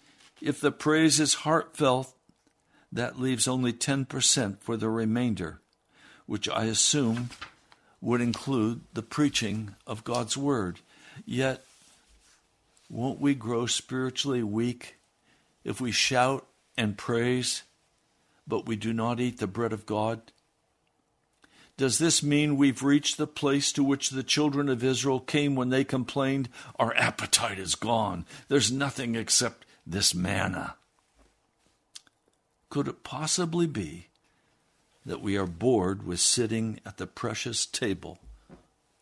if 0.43 0.61
the 0.61 0.73
praise 0.73 1.21
is 1.21 1.35
heartfelt, 1.35 2.13
that 2.91 3.21
leaves 3.21 3.47
only 3.47 3.73
10% 3.73 4.59
for 4.59 4.77
the 4.77 4.91
remainder, 4.91 5.61
which 6.27 6.49
I 6.49 6.65
assume 6.65 7.31
would 8.01 8.21
include 8.21 8.81
the 8.93 9.03
preaching 9.03 9.77
of 9.87 10.03
God's 10.03 10.37
Word. 10.37 10.81
Yet, 11.25 11.65
won't 12.91 13.21
we 13.21 13.37
grow 13.37 13.67
spiritually 13.67 14.43
weak 14.43 14.97
if 15.65 15.81
we 15.81 15.91
shout 15.91 16.47
and 16.77 16.97
praise 16.97 17.63
but 18.47 18.67
we 18.67 18.77
do 18.77 18.93
not 18.93 19.21
eat 19.21 19.39
the 19.39 19.47
bread 19.47 19.73
of 19.73 19.87
God? 19.87 20.21
Does 21.77 21.99
this 21.99 22.23
mean 22.23 22.57
we've 22.57 22.83
reached 22.83 23.17
the 23.17 23.27
place 23.27 23.73
to 23.73 23.83
which 23.83 24.11
the 24.11 24.23
children 24.23 24.69
of 24.69 24.85
Israel 24.85 25.19
came 25.19 25.57
when 25.57 25.71
they 25.71 25.83
complained, 25.83 26.49
Our 26.79 26.95
appetite 26.97 27.59
is 27.59 27.75
gone. 27.75 28.27
There's 28.49 28.71
nothing 28.71 29.17
except 29.17 29.67
this 29.85 30.15
manna. 30.15 30.77
Could 32.71 32.87
it 32.87 33.03
possibly 33.03 33.67
be 33.67 34.09
that 35.05 35.21
we 35.21 35.37
are 35.37 35.47
bored 35.47 36.07
with 36.07 36.21
sitting 36.21 36.81
at 36.87 36.97
the 36.97 37.07
precious 37.07 37.67
table 37.67 38.19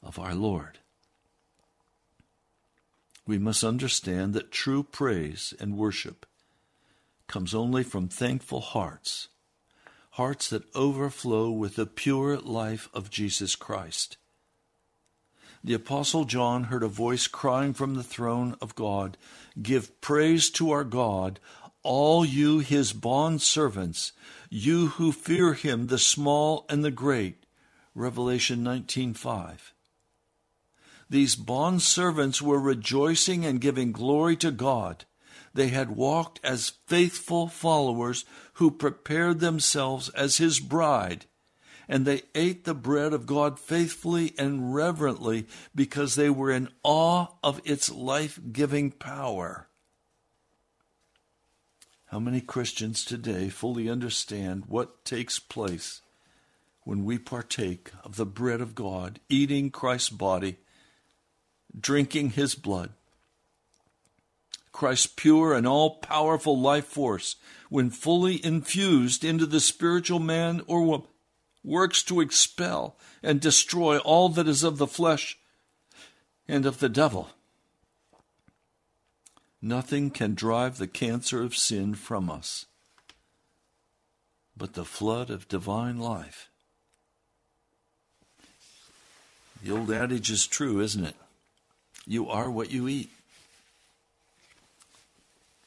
of 0.03 0.19
our 0.19 0.35
Lord? 0.35 0.79
We 3.27 3.39
must 3.39 3.63
understand 3.63 4.33
that 4.35 4.51
true 4.51 4.83
praise 4.83 5.53
and 5.61 5.77
worship 5.77 6.27
comes 7.27 7.55
only 7.55 7.83
from 7.83 8.09
thankful 8.09 8.61
hearts 8.61 9.29
hearts 10.17 10.51
that 10.51 10.75
overflow 10.75 11.51
with 11.51 11.77
the 11.77 11.87
pure 11.87 12.39
life 12.39 12.91
of 12.93 13.09
Jesus 13.09 13.57
Christ. 13.57 14.19
The 15.65 15.73
Apostle 15.73 16.27
John 16.27 16.65
heard 16.65 16.83
a 16.83 16.89
voice 16.89 17.27
crying 17.27 17.73
from 17.73 17.95
the 17.95 18.03
throne 18.03 18.57
of 18.61 18.75
God 18.75 19.17
Give 19.61 20.01
praise 20.03 20.51
to 20.51 20.71
our 20.71 20.85
God, 20.85 21.41
all 21.83 22.27
you 22.27 22.59
his 22.59 22.93
bond 22.93 23.41
servants, 23.41 24.13
you 24.51 24.89
who 24.89 25.13
fear 25.13 25.55
him, 25.55 25.87
the 25.87 25.99
small 25.99 26.67
and 26.69 26.85
the 26.85 26.91
great. 26.91 27.47
Revelation 27.95 28.63
19:5. 28.63 29.73
These 31.09 31.37
bond 31.37 31.81
servants 31.81 32.43
were 32.43 32.61
rejoicing 32.61 33.47
and 33.47 33.61
giving 33.61 33.93
glory 33.93 34.37
to 34.37 34.51
God 34.51 35.07
they 35.55 35.69
had 35.69 35.97
walked 35.97 36.41
as 36.43 36.73
faithful 36.87 37.49
followers 37.49 38.25
who 38.55 38.71
prepared 38.71 39.41
themselves 39.41 40.09
as 40.11 40.39
his 40.39 40.61
bride. 40.61 41.27
And 41.89 42.07
they 42.07 42.23
ate 42.35 42.65
the 42.65 42.75
bread 42.75 43.13
of 43.13 43.27
God 43.27 43.59
faithfully 43.59 44.35
and 44.39 44.75
reverently 44.75 45.47
because 45.75 46.15
they 46.15 46.31
were 46.31 46.51
in 46.51 46.69
awe 46.83 47.27
of 47.43 47.61
its 47.65 47.91
life 47.91 48.41
giving 48.53 48.91
power. 48.91 49.69
How 52.07 52.19
many 52.19 52.41
Christians 52.41 53.05
today 53.05 53.49
fully 53.49 53.89
understand 53.89 54.65
what 54.69 55.05
takes 55.05 55.39
place 55.39 56.03
when 56.85 57.05
we 57.05 57.19
partake 57.19 57.91
of 58.05 58.17
the 58.17 58.27
bread 58.27 58.61
of 58.61 58.75
God, 58.75 59.19
eating 59.29 59.71
Christ's 59.71 60.11
body, 60.11 60.59
drinking 61.79 62.31
his 62.31 62.55
blood? 62.55 62.91
Christ's 64.73 65.07
pure 65.07 65.55
and 65.55 65.67
all 65.67 65.97
powerful 65.97 66.59
life 66.59 66.87
force, 66.87 67.37
when 67.69 67.91
fully 67.91 68.45
infused 68.45 69.25
into 69.25 69.47
the 69.47 69.61
spiritual 69.61 70.19
man 70.19 70.63
or 70.67 70.83
woman, 70.83 71.07
works 71.63 72.03
to 72.03 72.21
expel 72.21 72.97
and 73.23 73.41
destroy 73.41 73.99
all 73.99 74.29
that 74.31 74.49
is 74.49 74.65
of 74.65 74.79
the 74.79 74.87
flesh 74.87 75.39
and 76.49 76.67
of 76.67 76.81
the 76.81 76.89
devil. 76.89 77.31
Nothing 79.61 80.11
can 80.11 80.35
drive 80.35 80.79
the 80.79 80.89
cancer 80.89 81.43
of 81.43 81.57
sin 81.57 81.95
from 81.95 82.29
us 82.29 82.67
but 84.57 84.75
the 84.75 84.85
flood 84.85 85.31
of 85.31 85.49
divine 85.49 85.99
life. 85.99 86.49
The 89.65 89.73
old 89.73 89.91
adage 89.91 90.31
is 90.31 90.47
true, 90.47 90.81
isn't 90.81 91.05
it? 91.05 91.17
You 92.07 92.29
are 92.29 92.51
what 92.51 92.71
you 92.71 92.89
eat. 92.89 93.11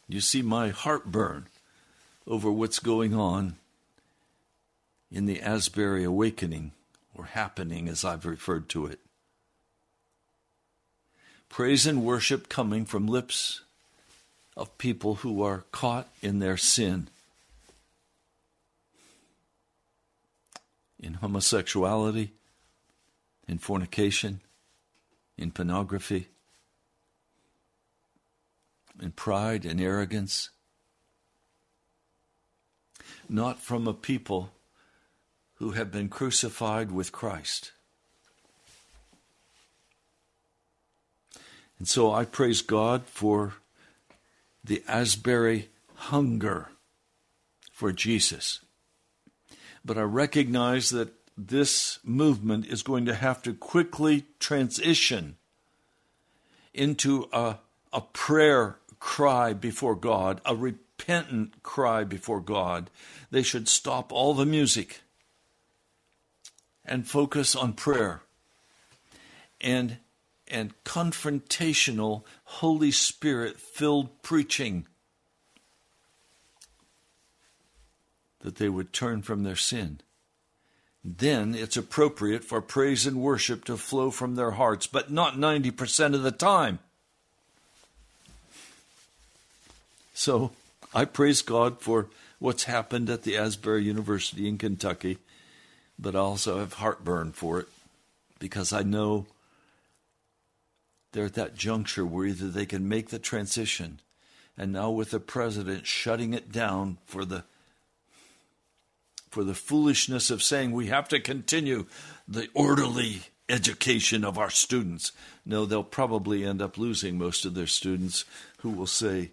You 0.07 0.21
see 0.21 0.41
my 0.41 0.69
heartburn 0.69 1.47
over 2.27 2.51
what's 2.51 2.79
going 2.79 3.13
on 3.13 3.55
in 5.11 5.25
the 5.25 5.41
Asbury 5.41 6.03
awakening, 6.03 6.71
or 7.13 7.25
happening 7.25 7.87
as 7.87 8.03
I've 8.03 8.25
referred 8.25 8.67
to 8.69 8.85
it. 8.85 8.99
Praise 11.47 11.85
and 11.85 12.03
worship 12.03 12.49
coming 12.49 12.85
from 12.85 13.07
lips 13.07 13.61
of 14.57 14.77
people 14.77 15.15
who 15.15 15.41
are 15.41 15.63
caught 15.71 16.09
in 16.21 16.39
their 16.39 16.57
sin, 16.57 17.07
in 20.99 21.15
homosexuality, 21.15 22.31
in 23.47 23.57
fornication, 23.57 24.41
in 25.37 25.51
pornography, 25.51 26.27
in 29.01 29.11
pride 29.11 29.65
and 29.65 29.79
arrogance. 29.79 30.49
Not 33.27 33.59
from 33.59 33.87
a 33.87 33.93
people 33.93 34.51
who 35.55 35.71
have 35.71 35.91
been 35.91 36.09
crucified 36.09 36.91
with 36.91 37.11
Christ. 37.11 37.71
And 41.79 41.87
so 41.87 42.13
I 42.13 42.25
praise 42.25 42.61
God 42.61 43.05
for 43.05 43.55
the 44.63 44.83
Asbury 44.87 45.69
hunger 45.95 46.69
for 47.71 47.91
Jesus. 47.91 48.61
But 49.83 49.97
I 49.97 50.01
recognize 50.01 50.89
that 50.89 51.13
this 51.37 51.99
movement 52.03 52.65
is 52.65 52.81
going 52.81 53.05
to 53.05 53.13
have 53.13 53.41
to 53.43 53.53
quickly 53.53 54.25
transition 54.39 55.35
into 56.73 57.27
a, 57.33 57.57
a 57.91 58.01
prayer 58.01 58.77
cry 59.05 59.53
before 59.53 59.93
God, 59.93 60.41
a 60.45 60.55
repentant 60.55 61.61
cry 61.61 62.03
before 62.03 62.41
God. 62.41 62.89
They 63.29 63.43
should 63.43 63.69
stop 63.69 64.11
all 64.11 64.33
the 64.33 64.47
music 64.47 65.01
and 66.83 67.07
focus 67.07 67.55
on 67.55 67.73
prayer 67.73 68.23
and 69.61 69.97
and 70.47 70.73
confrontational 70.83 72.23
holy 72.45 72.89
spirit 72.89 73.59
filled 73.59 74.23
preaching 74.23 74.87
that 78.39 78.55
they 78.55 78.69
would 78.69 78.91
turn 78.91 79.21
from 79.21 79.43
their 79.43 79.55
sin 79.55 80.01
then 81.03 81.53
it's 81.55 81.77
appropriate 81.77 82.43
for 82.43 82.61
praise 82.61 83.05
and 83.05 83.21
worship 83.21 83.65
to 83.65 83.77
flow 83.77 84.11
from 84.11 84.35
their 84.35 84.51
hearts 84.51 84.85
but 84.87 85.11
not 85.11 85.35
90% 85.35 86.13
of 86.13 86.21
the 86.21 86.31
time 86.31 86.79
so 90.15 90.49
i 90.95 91.05
praise 91.05 91.43
god 91.43 91.79
for 91.79 92.07
what's 92.39 92.63
happened 92.63 93.07
at 93.07 93.21
the 93.21 93.37
asbury 93.37 93.83
university 93.83 94.47
in 94.47 94.57
kentucky 94.57 95.19
but 95.97 96.15
I 96.15 96.19
also 96.19 96.59
have 96.59 96.73
heartburn 96.73 97.31
for 97.31 97.59
it 97.59 97.67
because 98.39 98.73
I 98.73 98.83
know 98.83 99.27
they're 101.11 101.25
at 101.25 101.35
that 101.35 101.55
juncture 101.55 102.05
where 102.05 102.27
either 102.27 102.49
they 102.49 102.65
can 102.65 102.87
make 102.87 103.09
the 103.09 103.19
transition, 103.19 104.01
and 104.57 104.73
now 104.73 104.91
with 104.91 105.11
the 105.11 105.19
president 105.19 105.87
shutting 105.87 106.33
it 106.33 106.51
down 106.51 106.97
for 107.05 107.23
the 107.23 107.43
for 109.29 109.43
the 109.43 109.53
foolishness 109.53 110.29
of 110.29 110.41
saying 110.41 110.71
we 110.71 110.87
have 110.87 111.09
to 111.09 111.19
continue 111.19 111.85
the 112.25 112.47
orderly 112.53 113.23
education 113.49 114.23
of 114.23 114.37
our 114.37 114.49
students. 114.49 115.11
No, 115.45 115.65
they'll 115.65 115.83
probably 115.83 116.45
end 116.45 116.61
up 116.61 116.77
losing 116.77 117.17
most 117.17 117.45
of 117.45 117.53
their 117.53 117.67
students 117.67 118.23
who 118.59 118.69
will 118.69 118.87
say, 118.87 119.31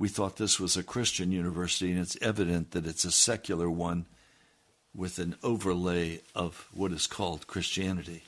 We 0.00 0.08
thought 0.08 0.38
this 0.38 0.58
was 0.58 0.78
a 0.78 0.82
Christian 0.82 1.30
university, 1.30 1.90
and 1.90 2.00
it's 2.00 2.16
evident 2.22 2.70
that 2.70 2.86
it's 2.86 3.04
a 3.04 3.10
secular 3.10 3.70
one 3.70 4.06
with 4.94 5.18
an 5.18 5.36
overlay 5.42 6.22
of 6.34 6.70
what 6.72 6.90
is 6.90 7.06
called 7.06 7.46
Christianity. 7.46 8.24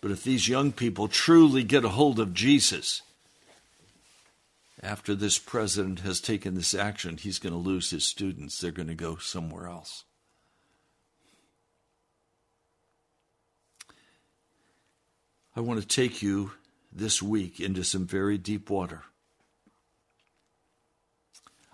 But 0.00 0.10
if 0.10 0.24
these 0.24 0.48
young 0.48 0.72
people 0.72 1.06
truly 1.06 1.64
get 1.64 1.84
a 1.84 1.90
hold 1.90 2.18
of 2.18 2.32
Jesus, 2.32 3.02
after 4.82 5.14
this 5.14 5.38
president 5.38 6.00
has 6.00 6.18
taken 6.18 6.54
this 6.54 6.72
action, 6.72 7.18
he's 7.18 7.38
going 7.38 7.52
to 7.52 7.58
lose 7.58 7.90
his 7.90 8.06
students. 8.06 8.58
They're 8.58 8.70
going 8.70 8.88
to 8.88 8.94
go 8.94 9.16
somewhere 9.16 9.68
else. 9.68 10.04
I 15.54 15.60
want 15.60 15.78
to 15.78 15.86
take 15.86 16.22
you 16.22 16.52
this 16.90 17.22
week 17.22 17.60
into 17.60 17.84
some 17.84 18.06
very 18.06 18.38
deep 18.38 18.70
water. 18.70 19.02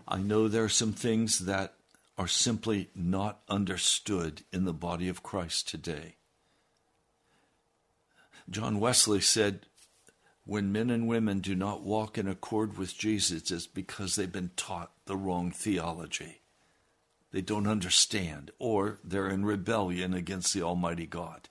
I 0.06 0.18
know 0.18 0.48
there 0.48 0.64
are 0.64 0.68
some 0.68 0.92
things 0.92 1.40
that 1.40 1.74
are 2.18 2.28
simply 2.28 2.90
not 2.94 3.40
understood 3.48 4.42
in 4.52 4.64
the 4.64 4.72
body 4.72 5.08
of 5.08 5.22
Christ 5.22 5.68
today. 5.68 6.16
John 8.50 8.80
Wesley 8.80 9.20
said, 9.20 9.66
when 10.44 10.72
men 10.72 10.90
and 10.90 11.06
women 11.06 11.38
do 11.38 11.54
not 11.54 11.82
walk 11.82 12.18
in 12.18 12.26
accord 12.26 12.76
with 12.76 12.98
Jesus, 12.98 13.50
it's 13.50 13.66
because 13.66 14.16
they've 14.16 14.30
been 14.30 14.50
taught 14.56 14.90
the 15.06 15.16
wrong 15.16 15.52
theology. 15.52 16.40
They 17.30 17.40
don't 17.40 17.68
understand, 17.68 18.50
or 18.58 18.98
they're 19.04 19.28
in 19.28 19.44
rebellion 19.44 20.12
against 20.12 20.52
the 20.52 20.62
Almighty 20.62 21.06
God. 21.06 21.48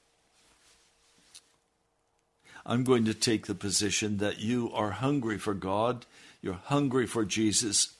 I'm 2.66 2.84
going 2.84 3.06
to 3.06 3.14
take 3.14 3.48
the 3.48 3.56
position 3.56 4.18
that 4.18 4.40
you 4.40 4.72
are 4.74 4.92
hungry 4.92 5.40
for 5.40 5.54
God, 5.54 6.06
you're 6.42 6.60
hungry 6.66 7.08
for 7.08 7.26
Jesus, 7.26 7.96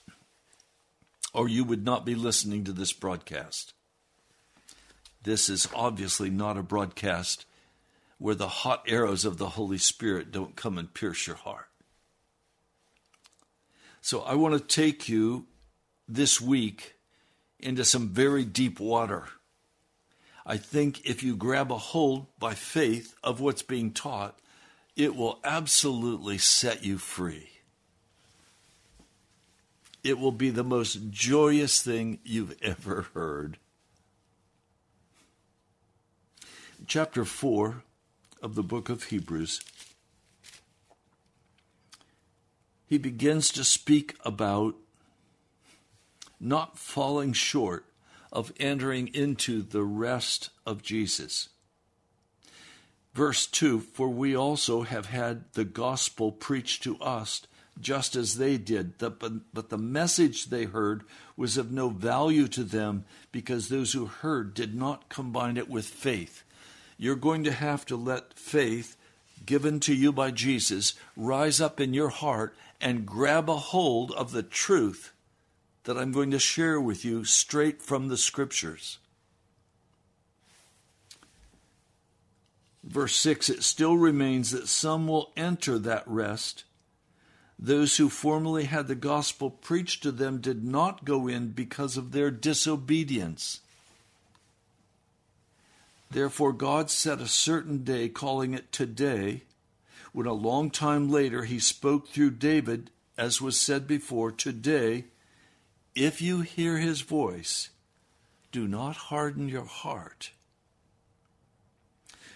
or 1.32 1.48
you 1.48 1.64
would 1.64 1.84
not 1.84 2.04
be 2.04 2.14
listening 2.14 2.64
to 2.64 2.72
this 2.72 2.92
broadcast. 2.92 3.72
This 5.22 5.48
is 5.48 5.68
obviously 5.74 6.30
not 6.30 6.58
a 6.58 6.62
broadcast 6.62 7.46
where 8.18 8.34
the 8.34 8.48
hot 8.48 8.84
arrows 8.86 9.24
of 9.24 9.38
the 9.38 9.50
Holy 9.50 9.78
Spirit 9.78 10.30
don't 10.30 10.56
come 10.56 10.78
and 10.78 10.92
pierce 10.92 11.26
your 11.26 11.36
heart. 11.36 11.68
So 14.00 14.20
I 14.22 14.34
want 14.34 14.54
to 14.54 14.60
take 14.60 15.08
you 15.08 15.46
this 16.08 16.40
week 16.40 16.94
into 17.60 17.84
some 17.84 18.08
very 18.08 18.44
deep 18.44 18.80
water. 18.80 19.26
I 20.44 20.56
think 20.56 21.06
if 21.06 21.22
you 21.22 21.36
grab 21.36 21.70
a 21.70 21.78
hold 21.78 22.26
by 22.38 22.54
faith 22.54 23.14
of 23.22 23.40
what's 23.40 23.62
being 23.62 23.92
taught, 23.92 24.38
it 24.96 25.14
will 25.14 25.38
absolutely 25.44 26.38
set 26.38 26.84
you 26.84 26.98
free 26.98 27.51
it 30.02 30.18
will 30.18 30.32
be 30.32 30.50
the 30.50 30.64
most 30.64 31.10
joyous 31.10 31.82
thing 31.82 32.18
you've 32.24 32.56
ever 32.62 33.06
heard. 33.14 33.58
Chapter 36.86 37.24
4 37.24 37.82
of 38.42 38.56
the 38.56 38.62
book 38.62 38.88
of 38.88 39.04
Hebrews, 39.04 39.60
he 42.86 42.98
begins 42.98 43.50
to 43.50 43.62
speak 43.62 44.16
about 44.24 44.74
not 46.40 46.76
falling 46.76 47.32
short 47.32 47.86
of 48.32 48.52
entering 48.58 49.08
into 49.08 49.62
the 49.62 49.84
rest 49.84 50.50
of 50.66 50.82
Jesus. 50.82 51.50
Verse 53.14 53.46
2 53.46 53.80
For 53.80 54.08
we 54.08 54.36
also 54.36 54.82
have 54.82 55.06
had 55.06 55.44
the 55.52 55.64
gospel 55.64 56.32
preached 56.32 56.82
to 56.82 56.98
us 56.98 57.42
just 57.80 58.16
as 58.16 58.36
they 58.36 58.58
did. 58.58 58.98
But 58.98 59.70
the 59.70 59.78
message 59.78 60.46
they 60.46 60.64
heard 60.64 61.04
was 61.36 61.56
of 61.56 61.72
no 61.72 61.88
value 61.88 62.48
to 62.48 62.64
them 62.64 63.04
because 63.30 63.68
those 63.68 63.92
who 63.92 64.06
heard 64.06 64.54
did 64.54 64.74
not 64.74 65.08
combine 65.08 65.56
it 65.56 65.68
with 65.68 65.86
faith. 65.86 66.44
You're 66.98 67.16
going 67.16 67.44
to 67.44 67.52
have 67.52 67.84
to 67.86 67.96
let 67.96 68.34
faith 68.34 68.96
given 69.44 69.80
to 69.80 69.94
you 69.94 70.12
by 70.12 70.30
Jesus 70.30 70.94
rise 71.16 71.60
up 71.60 71.80
in 71.80 71.94
your 71.94 72.10
heart 72.10 72.54
and 72.80 73.06
grab 73.06 73.48
a 73.48 73.56
hold 73.56 74.12
of 74.12 74.32
the 74.32 74.42
truth 74.42 75.12
that 75.84 75.98
I'm 75.98 76.12
going 76.12 76.30
to 76.30 76.38
share 76.38 76.80
with 76.80 77.04
you 77.04 77.24
straight 77.24 77.82
from 77.82 78.08
the 78.08 78.16
scriptures. 78.16 78.98
Verse 82.84 83.14
6 83.16 83.48
It 83.48 83.62
still 83.62 83.96
remains 83.96 84.50
that 84.50 84.68
some 84.68 85.08
will 85.08 85.32
enter 85.36 85.78
that 85.78 86.04
rest 86.06 86.64
Those 87.64 87.96
who 87.96 88.08
formerly 88.08 88.64
had 88.64 88.88
the 88.88 88.96
gospel 88.96 89.48
preached 89.48 90.02
to 90.02 90.10
them 90.10 90.40
did 90.40 90.64
not 90.64 91.04
go 91.04 91.28
in 91.28 91.50
because 91.50 91.96
of 91.96 92.10
their 92.10 92.28
disobedience. 92.28 93.60
Therefore, 96.10 96.52
God 96.52 96.90
set 96.90 97.20
a 97.20 97.28
certain 97.28 97.84
day, 97.84 98.08
calling 98.08 98.52
it 98.52 98.72
today, 98.72 99.44
when 100.12 100.26
a 100.26 100.32
long 100.32 100.72
time 100.72 101.08
later 101.08 101.44
he 101.44 101.60
spoke 101.60 102.08
through 102.08 102.32
David, 102.32 102.90
as 103.16 103.40
was 103.40 103.60
said 103.60 103.86
before, 103.86 104.32
Today, 104.32 105.04
if 105.94 106.20
you 106.20 106.40
hear 106.40 106.78
his 106.78 107.02
voice, 107.02 107.70
do 108.50 108.66
not 108.66 108.96
harden 108.96 109.48
your 109.48 109.66
heart. 109.66 110.32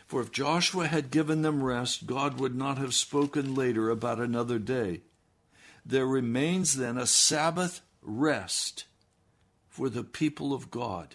For 0.06 0.20
if 0.22 0.30
Joshua 0.30 0.86
had 0.86 1.10
given 1.10 1.42
them 1.42 1.64
rest, 1.64 2.06
God 2.06 2.38
would 2.38 2.54
not 2.54 2.78
have 2.78 2.94
spoken 2.94 3.56
later 3.56 3.90
about 3.90 4.20
another 4.20 4.60
day. 4.60 5.00
There 5.88 6.06
remains 6.06 6.76
then 6.76 6.98
a 6.98 7.06
Sabbath 7.06 7.80
rest 8.02 8.86
for 9.68 9.88
the 9.88 10.02
people 10.02 10.52
of 10.52 10.68
God. 10.68 11.14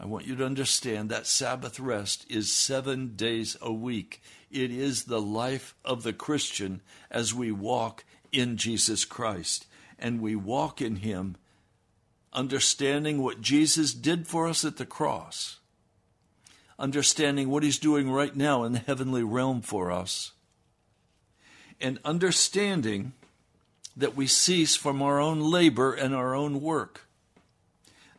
I 0.00 0.06
want 0.06 0.26
you 0.26 0.34
to 0.36 0.46
understand 0.46 1.10
that 1.10 1.26
Sabbath 1.26 1.78
rest 1.78 2.24
is 2.30 2.50
seven 2.50 3.16
days 3.16 3.58
a 3.60 3.70
week. 3.70 4.22
It 4.50 4.70
is 4.70 5.04
the 5.04 5.20
life 5.20 5.74
of 5.84 6.04
the 6.04 6.14
Christian 6.14 6.80
as 7.10 7.34
we 7.34 7.52
walk 7.52 8.04
in 8.32 8.56
Jesus 8.56 9.04
Christ. 9.04 9.66
And 9.98 10.22
we 10.22 10.34
walk 10.34 10.80
in 10.80 10.96
Him, 10.96 11.36
understanding 12.32 13.22
what 13.22 13.42
Jesus 13.42 13.92
did 13.92 14.26
for 14.26 14.48
us 14.48 14.64
at 14.64 14.78
the 14.78 14.86
cross, 14.86 15.58
understanding 16.78 17.50
what 17.50 17.62
He's 17.62 17.78
doing 17.78 18.10
right 18.10 18.34
now 18.34 18.64
in 18.64 18.72
the 18.72 18.78
heavenly 18.78 19.22
realm 19.22 19.60
for 19.60 19.92
us, 19.92 20.32
and 21.78 22.00
understanding 22.04 23.12
that 23.96 24.16
we 24.16 24.26
cease 24.26 24.76
from 24.76 25.00
our 25.00 25.20
own 25.20 25.40
labor 25.40 25.92
and 25.92 26.14
our 26.14 26.34
own 26.34 26.60
work. 26.60 27.02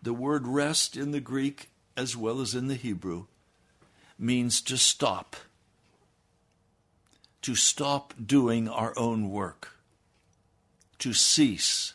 The 0.01 0.13
word 0.13 0.47
rest 0.47 0.95
in 0.95 1.11
the 1.11 1.19
Greek, 1.19 1.69
as 1.97 2.15
well 2.15 2.39
as 2.39 2.55
in 2.55 2.67
the 2.67 2.75
Hebrew, 2.75 3.25
means 4.17 4.61
to 4.61 4.77
stop. 4.77 5.35
To 7.41 7.55
stop 7.55 8.13
doing 8.23 8.69
our 8.69 8.93
own 8.97 9.29
work. 9.29 9.71
To 10.99 11.13
cease. 11.13 11.93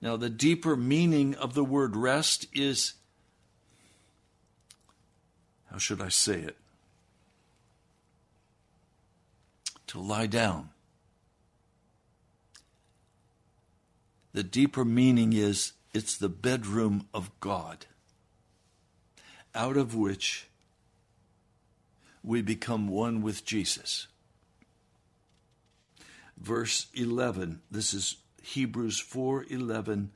Now, 0.00 0.16
the 0.16 0.30
deeper 0.30 0.76
meaning 0.76 1.34
of 1.34 1.54
the 1.54 1.64
word 1.64 1.96
rest 1.96 2.46
is 2.52 2.94
how 5.70 5.78
should 5.78 6.00
I 6.00 6.08
say 6.08 6.40
it? 6.40 6.56
To 9.88 10.00
lie 10.00 10.26
down 10.26 10.70
The 14.32 14.42
deeper 14.42 14.84
meaning 14.84 15.32
is 15.32 15.72
it's 15.92 16.16
the 16.16 16.28
bedroom 16.28 17.08
of 17.14 17.30
God, 17.40 17.86
out 19.54 19.76
of 19.76 19.94
which 19.94 20.48
we 22.22 22.42
become 22.42 22.88
one 22.88 23.22
with 23.22 23.44
Jesus. 23.44 24.06
Verse 26.36 26.86
11, 26.94 27.62
this 27.70 27.94
is 27.94 28.16
Hebrews 28.42 29.00
4:11. 29.00 30.10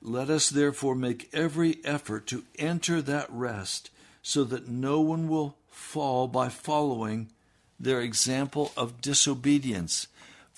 Let 0.00 0.30
us 0.30 0.48
therefore 0.48 0.94
make 0.94 1.28
every 1.32 1.84
effort 1.84 2.26
to 2.28 2.44
enter 2.58 3.02
that 3.02 3.30
rest 3.30 3.90
so 4.22 4.44
that 4.44 4.68
no 4.68 5.00
one 5.00 5.28
will 5.28 5.56
fall 5.68 6.28
by 6.28 6.48
following 6.48 7.30
their 7.80 8.00
example 8.00 8.72
of 8.76 9.00
disobedience. 9.00 10.08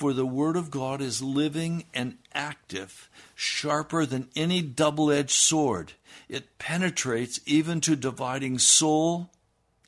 For 0.01 0.15
the 0.15 0.25
Word 0.25 0.57
of 0.57 0.71
God 0.71 1.03
is 1.03 1.21
living 1.21 1.85
and 1.93 2.17
active, 2.33 3.11
sharper 3.35 4.07
than 4.07 4.31
any 4.35 4.63
double 4.63 5.13
edged 5.13 5.33
sword. 5.33 5.93
It 6.27 6.57
penetrates 6.57 7.39
even 7.45 7.83
to 7.83 7.97
dividing 7.97 8.61
soul 8.61 9.29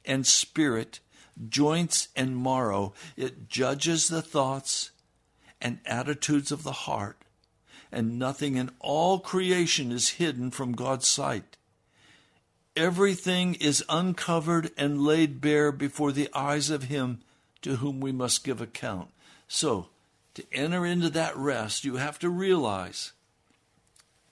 and 0.05 0.27
spirit, 0.27 1.01
joints 1.48 2.09
and 2.14 2.37
marrow. 2.37 2.92
It 3.16 3.48
judges 3.48 4.09
the 4.09 4.20
thoughts 4.20 4.90
and 5.62 5.79
attitudes 5.87 6.53
of 6.53 6.62
the 6.62 6.72
heart. 6.72 7.16
And 7.90 8.18
nothing 8.18 8.57
in 8.57 8.70
all 8.81 9.18
creation 9.18 9.90
is 9.90 10.11
hidden 10.20 10.51
from 10.51 10.72
God's 10.72 11.09
sight. 11.09 11.57
Everything 12.77 13.55
is 13.55 13.83
uncovered 13.88 14.72
and 14.77 15.07
laid 15.07 15.40
bare 15.40 15.72
before 15.72 16.12
the 16.12 16.29
eyes 16.35 16.68
of 16.68 16.83
Him 16.83 17.22
to 17.62 17.77
whom 17.77 17.98
we 17.98 18.12
must 18.12 18.44
give 18.44 18.61
account. 18.61 19.09
So, 19.48 19.88
to 20.35 20.45
enter 20.53 20.87
into 20.87 21.11
that 21.11 21.37
rest, 21.37 21.85
you 21.85 21.97
have 21.97 22.18
to 22.21 22.31
realize 22.31 23.12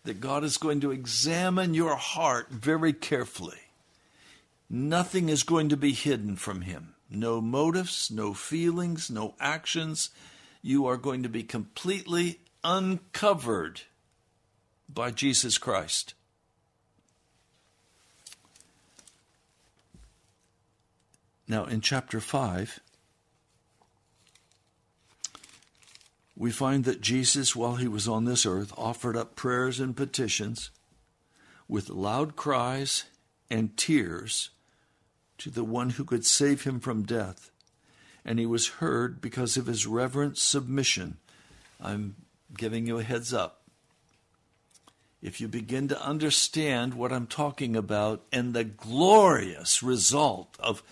that 0.05 0.21
God 0.21 0.45
is 0.45 0.57
going 0.57 0.81
to 0.81 0.91
examine 0.91 1.75
your 1.75 1.97
heart 1.97 2.51
very 2.51 2.93
carefully. 2.93 3.59
Nothing 4.69 5.29
is 5.29 5.43
going 5.43 5.69
to 5.69 5.77
be 5.77 5.93
hidden 5.93 6.37
from 6.37 6.63
Him. 6.63 6.95
No 7.11 7.41
motives, 7.41 8.11
no 8.11 8.33
feelings, 8.33 9.11
no 9.11 9.35
actions. 9.41 10.11
You 10.63 10.87
are 10.87 10.97
going 10.97 11.23
to 11.25 11.29
be 11.29 11.43
completely 11.43 12.39
uncovered 12.63 13.83
by 14.89 15.11
Jesus 15.11 15.59
Christ. 15.59 16.15
Now, 21.49 21.65
in 21.65 21.81
chapter 21.81 22.21
5, 22.21 22.79
we 26.41 26.51
find 26.51 26.85
that 26.85 27.03
Jesus, 27.03 27.55
while 27.55 27.75
he 27.75 27.87
was 27.87 28.09
on 28.09 28.25
this 28.25 28.47
earth, 28.47 28.73
offered 28.79 29.15
up 29.15 29.37
prayers 29.37 29.79
and 29.79 29.95
petitions 29.95 30.71
with 31.69 31.91
loud 31.91 32.35
cries 32.35 33.05
and 33.51 33.77
tears 33.77 34.49
to 35.37 35.51
the 35.51 35.65
one 35.65 35.91
who 35.91 36.05
could 36.05 36.25
save 36.25 36.65
him 36.65 36.81
from 36.81 37.03
death. 37.03 37.51
And 38.25 38.39
he 38.39 38.47
was 38.47 38.69
heard 38.79 39.21
because 39.21 39.59
of 39.59 39.67
his 39.67 39.87
reverent 39.87 40.39
submission. 40.39 41.19
I'm 41.79 42.17
giving 42.57 42.87
you 42.87 42.99
a 42.99 43.03
heads 43.03 43.35
up. 43.35 43.61
If 45.21 45.43
you 45.43 45.47
begin 45.47 45.89
to 45.89 46.03
understand 46.03 46.95
what 46.95 47.13
I'm 47.13 47.27
talking 47.27 47.77
about 47.77 48.23
and 48.33 48.55
the 48.55 48.65
glorious 48.65 49.83
result 49.83 50.57
of 50.59 50.83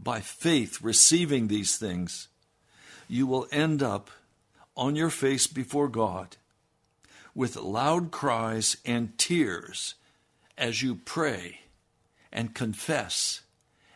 by 0.00 0.20
faith 0.20 0.80
receiving 0.80 1.48
these 1.48 1.76
things, 1.76 2.28
you 3.06 3.26
will 3.26 3.46
end 3.52 3.82
up 3.82 4.10
on 4.76 4.96
your 4.96 5.10
face 5.10 5.46
before 5.46 5.88
God 5.88 6.36
with 7.34 7.56
loud 7.56 8.10
cries 8.10 8.76
and 8.84 9.16
tears 9.18 9.94
as 10.58 10.82
you 10.82 10.94
pray 10.94 11.60
and 12.32 12.54
confess 12.54 13.40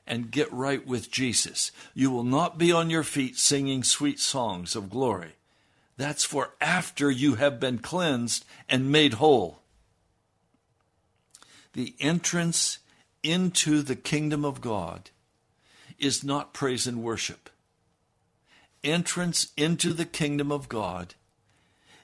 and 0.06 0.30
get 0.30 0.52
right 0.52 0.86
with 0.86 1.10
Jesus. 1.10 1.72
You 1.94 2.10
will 2.10 2.24
not 2.24 2.58
be 2.58 2.72
on 2.72 2.90
your 2.90 3.02
feet 3.02 3.36
singing 3.36 3.82
sweet 3.82 4.20
songs 4.20 4.76
of 4.76 4.90
glory. 4.90 5.32
That's 5.96 6.24
for 6.24 6.54
after 6.60 7.10
you 7.10 7.36
have 7.36 7.58
been 7.58 7.78
cleansed 7.78 8.44
and 8.68 8.92
made 8.92 9.14
whole. 9.14 9.60
The 11.72 11.94
entrance 12.00 12.78
into 13.22 13.82
the 13.82 13.96
kingdom 13.96 14.44
of 14.44 14.60
God 14.60 15.10
is 15.98 16.22
not 16.22 16.54
praise 16.54 16.86
and 16.86 17.02
worship 17.02 17.50
entrance 18.84 19.48
into 19.56 19.92
the 19.92 20.04
kingdom 20.04 20.50
of 20.52 20.68
God 20.68 21.14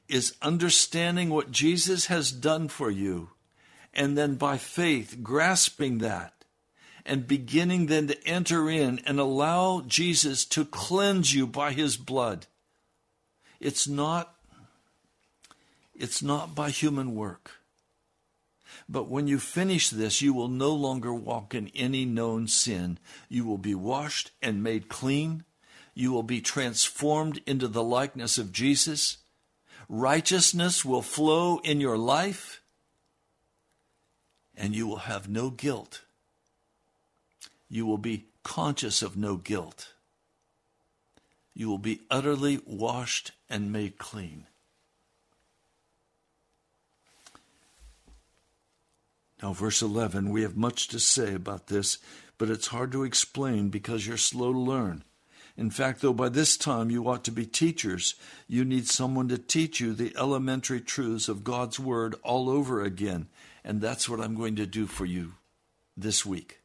is 0.08 0.36
understanding 0.42 1.30
what 1.30 1.50
Jesus 1.50 2.06
has 2.06 2.32
done 2.32 2.68
for 2.68 2.90
you, 2.90 3.30
and 3.94 4.16
then 4.16 4.34
by 4.34 4.58
faith 4.58 5.18
grasping 5.22 5.98
that 5.98 6.44
and 7.04 7.26
beginning 7.26 7.86
then 7.86 8.06
to 8.06 8.26
enter 8.26 8.70
in 8.70 9.00
and 9.06 9.18
allow 9.18 9.82
Jesus 9.86 10.44
to 10.46 10.64
cleanse 10.64 11.34
you 11.34 11.46
by 11.46 11.72
his 11.72 11.96
blood. 11.96 12.46
It's 13.60 13.88
not 13.88 14.34
it's 15.94 16.22
not 16.22 16.54
by 16.54 16.70
human 16.70 17.14
work. 17.14 17.52
But 18.88 19.08
when 19.08 19.28
you 19.28 19.38
finish 19.38 19.90
this, 19.90 20.20
you 20.20 20.32
will 20.32 20.48
no 20.48 20.72
longer 20.72 21.14
walk 21.14 21.54
in 21.54 21.70
any 21.74 22.04
known 22.04 22.48
sin. 22.48 22.98
You 23.28 23.44
will 23.44 23.58
be 23.58 23.74
washed 23.74 24.30
and 24.42 24.62
made 24.62 24.88
clean 24.88 25.44
you 25.94 26.12
will 26.12 26.22
be 26.22 26.40
transformed 26.40 27.40
into 27.46 27.68
the 27.68 27.82
likeness 27.82 28.38
of 28.38 28.52
Jesus. 28.52 29.18
Righteousness 29.88 30.84
will 30.84 31.02
flow 31.02 31.58
in 31.58 31.80
your 31.80 31.98
life, 31.98 32.62
and 34.56 34.74
you 34.74 34.86
will 34.86 34.96
have 34.96 35.28
no 35.28 35.50
guilt. 35.50 36.02
You 37.68 37.86
will 37.86 37.98
be 37.98 38.26
conscious 38.42 39.02
of 39.02 39.16
no 39.16 39.36
guilt. 39.36 39.92
You 41.54 41.68
will 41.68 41.78
be 41.78 42.00
utterly 42.10 42.60
washed 42.64 43.32
and 43.50 43.72
made 43.72 43.98
clean. 43.98 44.46
Now, 49.42 49.52
verse 49.52 49.82
11, 49.82 50.30
we 50.30 50.42
have 50.42 50.56
much 50.56 50.86
to 50.88 51.00
say 51.00 51.34
about 51.34 51.66
this, 51.66 51.98
but 52.38 52.48
it's 52.48 52.68
hard 52.68 52.92
to 52.92 53.02
explain 53.02 53.68
because 53.68 54.06
you're 54.06 54.16
slow 54.16 54.52
to 54.52 54.58
learn. 54.58 55.02
In 55.56 55.70
fact, 55.70 56.00
though, 56.00 56.14
by 56.14 56.28
this 56.28 56.56
time 56.56 56.90
you 56.90 57.08
ought 57.08 57.24
to 57.24 57.30
be 57.30 57.44
teachers, 57.44 58.14
you 58.48 58.64
need 58.64 58.86
someone 58.88 59.28
to 59.28 59.38
teach 59.38 59.80
you 59.80 59.92
the 59.92 60.14
elementary 60.16 60.80
truths 60.80 61.28
of 61.28 61.44
God's 61.44 61.78
Word 61.78 62.14
all 62.22 62.48
over 62.48 62.82
again. 62.82 63.28
And 63.64 63.80
that's 63.80 64.08
what 64.08 64.20
I'm 64.20 64.34
going 64.34 64.56
to 64.56 64.66
do 64.66 64.86
for 64.86 65.04
you 65.04 65.34
this 65.96 66.24
week. 66.24 66.60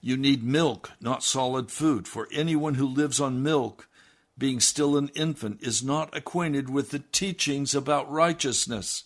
You 0.00 0.16
need 0.16 0.42
milk, 0.42 0.92
not 1.00 1.22
solid 1.22 1.70
food, 1.70 2.08
for 2.08 2.26
anyone 2.32 2.74
who 2.74 2.86
lives 2.86 3.20
on 3.20 3.42
milk, 3.42 3.88
being 4.36 4.58
still 4.58 4.96
an 4.96 5.10
infant, 5.14 5.62
is 5.62 5.82
not 5.84 6.16
acquainted 6.16 6.68
with 6.68 6.90
the 6.90 6.98
teachings 7.12 7.74
about 7.74 8.10
righteousness. 8.10 9.04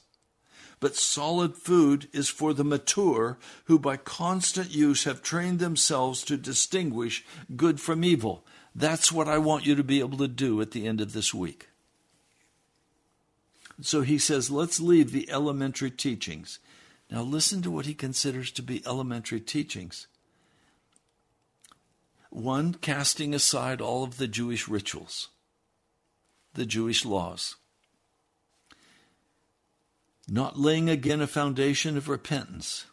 But 0.78 0.96
solid 0.96 1.56
food 1.56 2.08
is 2.12 2.28
for 2.28 2.52
the 2.52 2.64
mature, 2.64 3.38
who 3.64 3.78
by 3.78 3.96
constant 3.96 4.70
use 4.74 5.04
have 5.04 5.22
trained 5.22 5.58
themselves 5.58 6.22
to 6.24 6.36
distinguish 6.36 7.24
good 7.56 7.80
from 7.80 8.04
evil. 8.04 8.44
That's 8.74 9.10
what 9.10 9.26
I 9.26 9.38
want 9.38 9.64
you 9.64 9.74
to 9.74 9.82
be 9.82 10.00
able 10.00 10.18
to 10.18 10.28
do 10.28 10.60
at 10.60 10.72
the 10.72 10.86
end 10.86 11.00
of 11.00 11.14
this 11.14 11.32
week. 11.32 11.68
So 13.80 14.02
he 14.02 14.18
says, 14.18 14.50
let's 14.50 14.80
leave 14.80 15.12
the 15.12 15.30
elementary 15.30 15.90
teachings. 15.90 16.58
Now, 17.10 17.22
listen 17.22 17.62
to 17.62 17.70
what 17.70 17.86
he 17.86 17.94
considers 17.94 18.50
to 18.52 18.62
be 18.62 18.82
elementary 18.86 19.40
teachings. 19.40 20.06
One, 22.30 22.74
casting 22.74 23.32
aside 23.32 23.80
all 23.80 24.02
of 24.02 24.18
the 24.18 24.26
Jewish 24.26 24.68
rituals, 24.68 25.28
the 26.52 26.66
Jewish 26.66 27.04
laws 27.04 27.56
not 30.28 30.58
laying 30.58 30.90
again 30.90 31.20
a 31.20 31.26
foundation 31.26 31.96
of 31.96 32.08
repentance. 32.08 32.86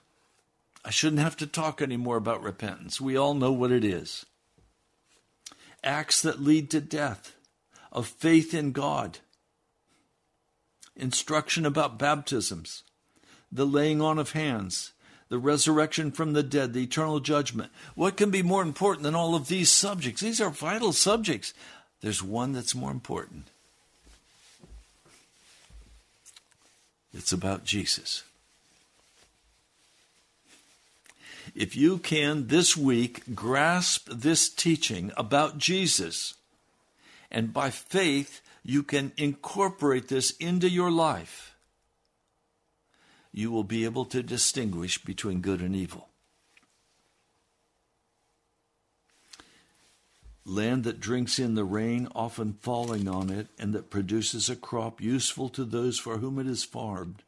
I 0.86 0.92
shouldn't 0.92 1.22
have 1.22 1.38
to 1.38 1.48
talk 1.48 1.82
anymore 1.82 2.18
about 2.18 2.44
repentance. 2.44 3.02
We 3.02 3.18
all 3.18 3.34
know 3.34 3.52
what 3.52 3.72
it 3.72 3.84
is. 3.84 4.26
Acts 5.84 6.22
that 6.22 6.42
lead 6.42 6.70
to 6.72 6.82
death, 6.82 7.36
of 7.92 8.08
faith 8.08 8.54
in 8.54 8.72
God, 8.72 9.20
instruction 10.96 11.66
about 11.66 11.98
baptisms, 11.98 12.84
the 13.52 13.66
laying 13.66 14.02
on 14.02 14.20
of 14.20 14.32
hands, 14.32 14.94
the 15.30 15.40
resurrection 15.40 16.12
from 16.12 16.34
the 16.34 16.44
dead, 16.44 16.74
the 16.74 16.84
eternal 16.84 17.20
judgment. 17.20 17.72
What 17.96 18.18
can 18.18 18.30
be 18.30 18.44
more 18.44 18.62
important 18.62 19.04
than 19.04 19.16
all 19.16 19.36
of 19.36 19.48
these 19.48 19.72
subjects? 19.72 20.22
These 20.22 20.40
are 20.40 20.50
vital 20.50 20.94
subjects. 20.94 21.54
There's 22.02 22.22
one 22.22 22.52
that's 22.52 22.76
more 22.76 22.92
important 22.92 23.48
It's 27.24 27.32
about 27.32 27.64
Jesus. 27.64 28.24
If 31.56 31.74
you 31.74 31.98
can 31.98 32.48
this 32.48 32.76
week 32.76 33.34
grasp 33.34 34.10
this 34.12 34.50
teaching 34.50 35.14
about 35.16 35.58
Jesus, 35.58 36.34
and 37.32 37.54
by 37.54 37.70
faith 37.70 38.42
you 38.62 38.84
can 38.84 39.14
incorporate 39.16 40.10
this 40.10 40.32
into 40.32 40.68
your 40.68 40.92
life, 40.92 41.56
you 43.32 43.52
will 43.52 43.64
be 43.64 43.86
able 43.86 44.04
to 44.04 44.22
distinguish 44.22 45.02
between 45.02 45.40
good 45.40 45.62
and 45.62 45.74
evil. 45.74 46.10
Land 50.46 50.84
that 50.84 51.00
drinks 51.00 51.40
in 51.40 51.56
the 51.56 51.64
rain, 51.64 52.08
often 52.14 52.54
falling 52.54 53.08
on 53.08 53.30
it, 53.30 53.48
and 53.58 53.74
that 53.74 53.90
produces 53.90 54.50
a 54.50 54.56
crop 54.56 55.02
useful 55.02 55.50
to 55.50 55.64
those 55.64 55.98
for 55.98 56.18
whom 56.18 56.40
it 56.40 56.48
is 56.48 56.64
farmed, 56.64 57.24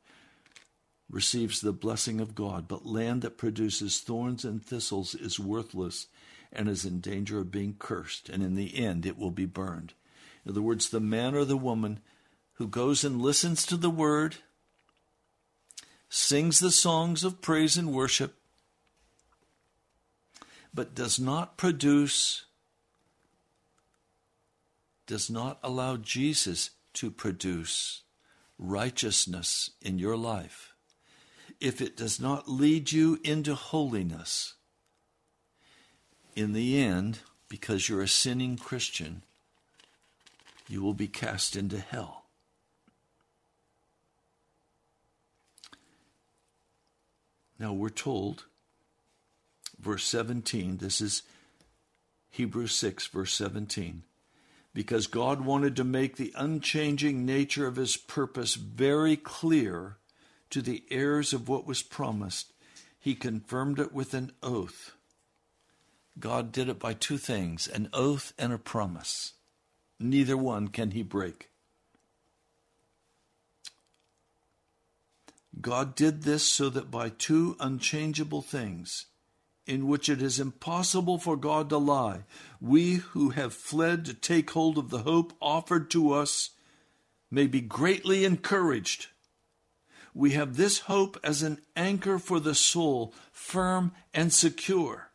receives 1.10 1.62
the 1.62 1.71
blessing 1.71 2.19
of 2.19 2.36
God. 2.36 2.67
But 2.67 2.86
land 2.86 3.21
that 3.21 3.38
produces 3.38 3.99
thorns 3.99 4.43
and 4.43 4.63
thistles 4.63 5.15
is 5.15 5.39
worthless 5.39 6.08
and 6.51 6.67
is 6.67 6.86
in 6.86 6.99
danger 6.99 7.39
of 7.39 7.51
being 7.51 7.75
cursed, 7.78 8.30
and 8.30 8.43
in 8.43 8.56
the 8.56 8.78
end 8.78 9.06
it 9.06 9.17
will 9.17 9.32
be 9.32 9.45
burned. 9.45 9.93
In 10.43 10.51
other 10.51 10.62
words, 10.62 10.89
the 10.89 10.99
man 10.99 11.36
or 11.36 11.45
the 11.45 11.58
woman 11.58 11.99
who 12.54 12.67
goes 12.67 13.04
and 13.04 13.21
listens 13.21 13.65
to 13.65 13.78
the 13.78 13.89
word, 13.89 14.38
sings 16.10 16.60
the 16.60 16.71
songs 16.71 17.23
of 17.23 17.41
praise 17.41 17.75
and 17.75 17.93
worship, 17.93 18.36
but 20.73 20.95
does 20.95 21.19
not 21.19 21.58
produce 21.58 22.45
does 25.07 25.29
not 25.29 25.59
allow 25.63 25.97
Jesus 25.97 26.71
to 26.93 27.11
produce 27.11 28.03
righteousness 28.57 29.71
in 29.81 29.99
your 29.99 30.15
life, 30.15 30.73
if 31.59 31.81
it 31.81 31.97
does 31.97 32.19
not 32.19 32.49
lead 32.49 32.91
you 32.91 33.19
into 33.23 33.55
holiness, 33.55 34.55
in 36.35 36.53
the 36.53 36.81
end, 36.81 37.19
because 37.49 37.87
you're 37.87 38.01
a 38.01 38.07
sinning 38.07 38.57
Christian, 38.57 39.23
you 40.67 40.81
will 40.81 40.93
be 40.93 41.07
cast 41.07 41.55
into 41.55 41.79
hell. 41.79 42.25
Now 47.57 47.71
we're 47.71 47.89
told, 47.89 48.45
verse 49.79 50.03
17, 50.05 50.77
this 50.77 50.99
is 50.99 51.23
Hebrews 52.31 52.73
6, 52.73 53.07
verse 53.07 53.33
17 53.33 54.03
because 54.75 55.07
God 55.07 55.39
wanted 55.39 55.77
to 55.77 55.85
make 55.85 56.17
the 56.17 56.33
unchanging 56.35 57.25
nature 57.25 57.65
of 57.65 57.77
his 57.77 57.95
purpose 57.95 58.55
very 58.55 59.15
clear 59.15 59.95
to 60.49 60.61
the 60.61 60.83
heirs 60.91 61.31
of 61.31 61.47
what 61.47 61.65
was 61.65 61.81
promised. 61.81 62.51
He 62.99 63.15
confirmed 63.15 63.79
it 63.79 63.93
with 63.93 64.13
an 64.13 64.33
oath. 64.43 64.91
God 66.19 66.51
did 66.51 66.67
it 66.67 66.77
by 66.77 66.93
two 66.93 67.17
things 67.17 67.69
an 67.69 67.88
oath 67.93 68.33
and 68.38 68.51
a 68.51 68.57
promise. 68.57 69.33
Neither 69.97 70.35
one 70.35 70.67
can 70.67 70.91
he 70.91 71.03
break. 71.03 71.49
God 75.61 75.95
did 75.95 76.23
this 76.23 76.43
so 76.43 76.67
that 76.69 76.91
by 76.91 77.07
two 77.07 77.55
unchangeable 77.61 78.41
things, 78.41 79.05
in 79.67 79.88
which 79.88 80.10
it 80.10 80.21
is 80.21 80.39
impossible 80.39 81.17
for 81.17 81.36
God 81.36 81.69
to 81.69 81.78
lie, 81.78 82.23
we 82.62 82.95
who 82.95 83.30
have 83.32 83.54
fled 83.54 84.06
to 84.06 84.13
take 84.13 84.51
hold 84.51 84.78
of 84.78 84.89
the 84.89 84.99
hope 84.99 85.34
offered 85.41 85.89
to 85.91 86.13
us 86.13 86.51
may 87.32 87.47
be 87.47 87.62
greatly 87.62 88.25
encouraged. 88.25 89.08
We 90.13 90.32
have 90.32 90.56
this 90.56 90.80
hope 90.80 91.19
as 91.23 91.43
an 91.43 91.60
anchor 91.75 92.19
for 92.19 92.39
the 92.39 92.56
soul, 92.56 93.13
firm 93.32 93.91
and 94.13 94.32
secure. 94.32 95.10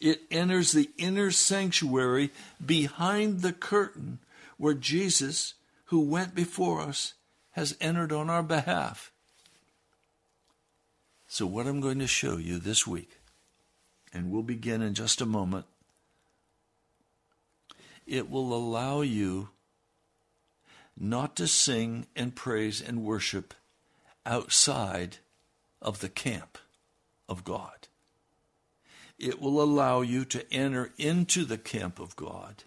It 0.00 0.22
enters 0.30 0.72
the 0.72 0.90
inner 0.98 1.30
sanctuary 1.30 2.30
behind 2.64 3.42
the 3.42 3.52
curtain 3.52 4.18
where 4.56 4.74
Jesus, 4.74 5.54
who 5.86 6.00
went 6.00 6.34
before 6.34 6.80
us, 6.80 7.14
has 7.52 7.76
entered 7.80 8.12
on 8.12 8.30
our 8.30 8.42
behalf. 8.42 9.10
So, 11.26 11.46
what 11.46 11.66
I'm 11.66 11.80
going 11.80 11.98
to 11.98 12.06
show 12.06 12.36
you 12.36 12.58
this 12.58 12.86
week, 12.86 13.15
and 14.16 14.30
we'll 14.30 14.42
begin 14.42 14.80
in 14.80 14.94
just 14.94 15.20
a 15.20 15.26
moment, 15.26 15.66
it 18.06 18.30
will 18.30 18.54
allow 18.54 19.02
you 19.02 19.50
not 20.98 21.36
to 21.36 21.46
sing 21.46 22.06
and 22.16 22.34
praise 22.34 22.80
and 22.80 23.04
worship 23.04 23.52
outside 24.24 25.18
of 25.82 26.00
the 26.00 26.08
camp 26.08 26.56
of 27.28 27.44
God. 27.44 27.88
It 29.18 29.38
will 29.38 29.62
allow 29.62 30.00
you 30.00 30.24
to 30.24 30.50
enter 30.50 30.92
into 30.96 31.44
the 31.44 31.58
camp 31.58 32.00
of 32.00 32.16
God, 32.16 32.64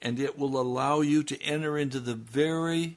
and 0.00 0.20
it 0.20 0.38
will 0.38 0.60
allow 0.60 1.00
you 1.00 1.24
to 1.24 1.42
enter 1.42 1.76
into 1.76 1.98
the 1.98 2.14
very 2.14 2.96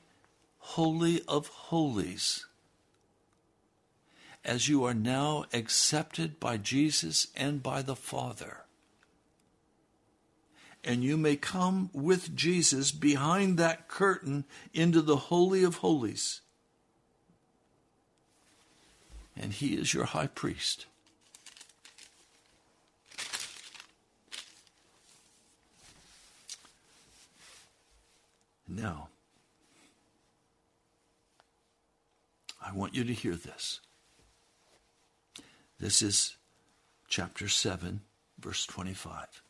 holy 0.59 1.23
of 1.27 1.47
holies 1.47 2.45
as 4.43 4.67
you 4.67 4.83
are 4.83 4.93
now 4.93 5.45
accepted 5.53 6.39
by 6.39 6.57
Jesus 6.57 7.27
and 7.35 7.61
by 7.61 7.81
the 7.81 7.95
Father. 7.95 8.65
And 10.83 11.03
you 11.03 11.15
may 11.15 11.35
come 11.35 11.91
with 11.93 12.35
Jesus 12.35 12.91
behind 12.91 13.57
that 13.59 13.87
curtain 13.87 14.45
into 14.73 15.01
the 15.01 15.15
Holy 15.15 15.63
of 15.63 15.77
Holies. 15.77 16.41
And 19.37 19.53
he 19.53 19.75
is 19.75 19.93
your 19.93 20.05
high 20.05 20.27
priest. 20.27 20.87
Now, 28.67 29.09
I 32.63 32.71
want 32.73 32.95
you 32.95 33.03
to 33.03 33.13
hear 33.13 33.35
this. 33.35 33.81
This 35.81 36.03
is 36.03 36.37
chapter 37.09 37.47
7, 37.47 38.01
verse 38.39 38.67
25. 38.67 39.41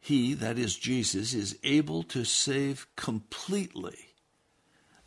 He, 0.00 0.34
that 0.34 0.58
is 0.58 0.76
Jesus, 0.76 1.34
is 1.34 1.58
able 1.64 2.04
to 2.04 2.24
save 2.24 2.86
completely 2.94 3.98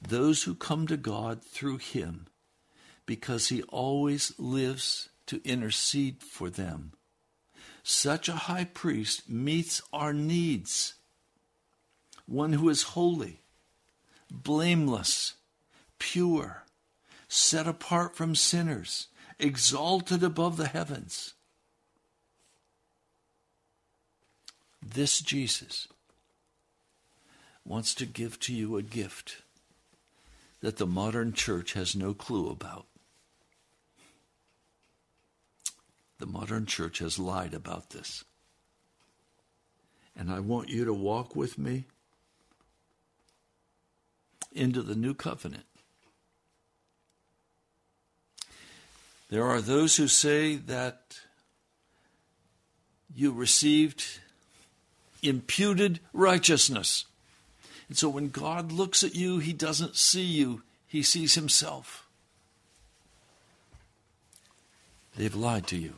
those 0.02 0.44
who 0.44 0.54
come 0.54 0.86
to 0.88 0.98
God 0.98 1.42
through 1.42 1.78
him 1.78 2.28
because 3.06 3.48
he 3.48 3.64
always 3.64 4.34
lives 4.38 5.10
to 5.28 5.42
intercede 5.46 6.22
for 6.22 6.50
them 6.50 6.92
Such 7.84 8.28
a 8.28 8.36
high 8.36 8.66
priest 8.66 9.30
meets 9.30 9.82
our 9.94 10.12
needs. 10.12 10.96
One 12.26 12.52
who 12.52 12.68
is 12.68 12.84
holy, 12.84 13.40
blameless, 14.30 15.36
pure, 16.00 16.66
set 17.28 17.68
apart 17.68 18.16
from 18.16 18.36
sinners, 18.36 19.08
exalted 19.40 20.24
above 20.24 20.58
the 20.58 20.68
heavens. 20.68 21.34
This 24.82 25.20
Jesus 25.20 25.88
wants 27.66 27.94
to 27.96 28.06
give 28.06 28.40
to 28.40 28.54
you 28.54 28.78
a 28.78 28.82
gift 28.82 29.42
that 30.62 30.78
the 30.78 30.88
modern 30.88 31.34
church 31.34 31.74
has 31.74 31.96
no 31.96 32.14
clue 32.14 32.50
about. 32.50 32.88
The 36.20 36.26
modern 36.26 36.66
church 36.66 37.00
has 37.00 37.20
lied 37.20 37.54
about 37.54 37.92
this. 37.92 38.24
And 40.16 40.32
I 40.32 40.40
want 40.40 40.70
you 40.70 40.84
to 40.86 40.94
walk 40.94 41.36
with 41.36 41.60
me 41.60 41.86
into 44.52 44.82
the 44.82 44.96
new 44.96 45.14
covenant. 45.14 45.66
There 49.30 49.46
are 49.46 49.62
those 49.62 49.98
who 49.98 50.08
say 50.08 50.56
that 50.56 51.20
you 53.14 53.32
received 53.32 54.20
imputed 55.22 56.00
righteousness. 56.14 57.06
And 57.90 57.98
so 57.98 58.10
when 58.10 58.30
God 58.30 58.72
looks 58.72 59.04
at 59.04 59.16
you, 59.16 59.40
he 59.40 59.54
doesn't 59.54 59.96
see 59.96 60.24
you, 60.24 60.64
he 60.88 61.02
sees 61.02 61.36
himself. 61.36 62.06
They've 65.16 65.36
lied 65.36 65.68
to 65.68 65.78
you. 65.78 65.96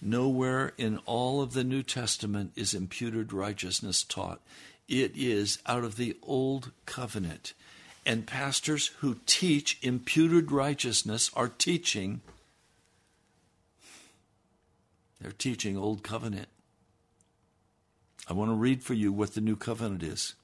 Nowhere 0.00 0.72
in 0.78 0.98
all 1.04 1.42
of 1.42 1.52
the 1.52 1.64
New 1.64 1.82
Testament 1.82 2.52
is 2.56 2.74
imputed 2.74 3.32
righteousness 3.32 4.02
taught. 4.02 4.40
It 4.88 5.12
is 5.16 5.58
out 5.66 5.84
of 5.84 5.96
the 5.96 6.16
Old 6.22 6.72
Covenant. 6.86 7.54
And 8.04 8.26
pastors 8.26 8.88
who 8.98 9.18
teach 9.26 9.78
imputed 9.82 10.50
righteousness 10.50 11.30
are 11.34 11.48
teaching 11.48 12.20
they're 15.22 15.30
teaching 15.30 15.76
Old 15.76 16.02
Covenant. 16.02 16.48
I 18.28 18.32
want 18.32 18.50
to 18.50 18.56
read 18.56 18.82
for 18.82 18.94
you 18.94 19.12
what 19.12 19.34
the 19.34 19.40
New 19.40 19.54
Covenant 19.54 20.02
is. 20.02 20.34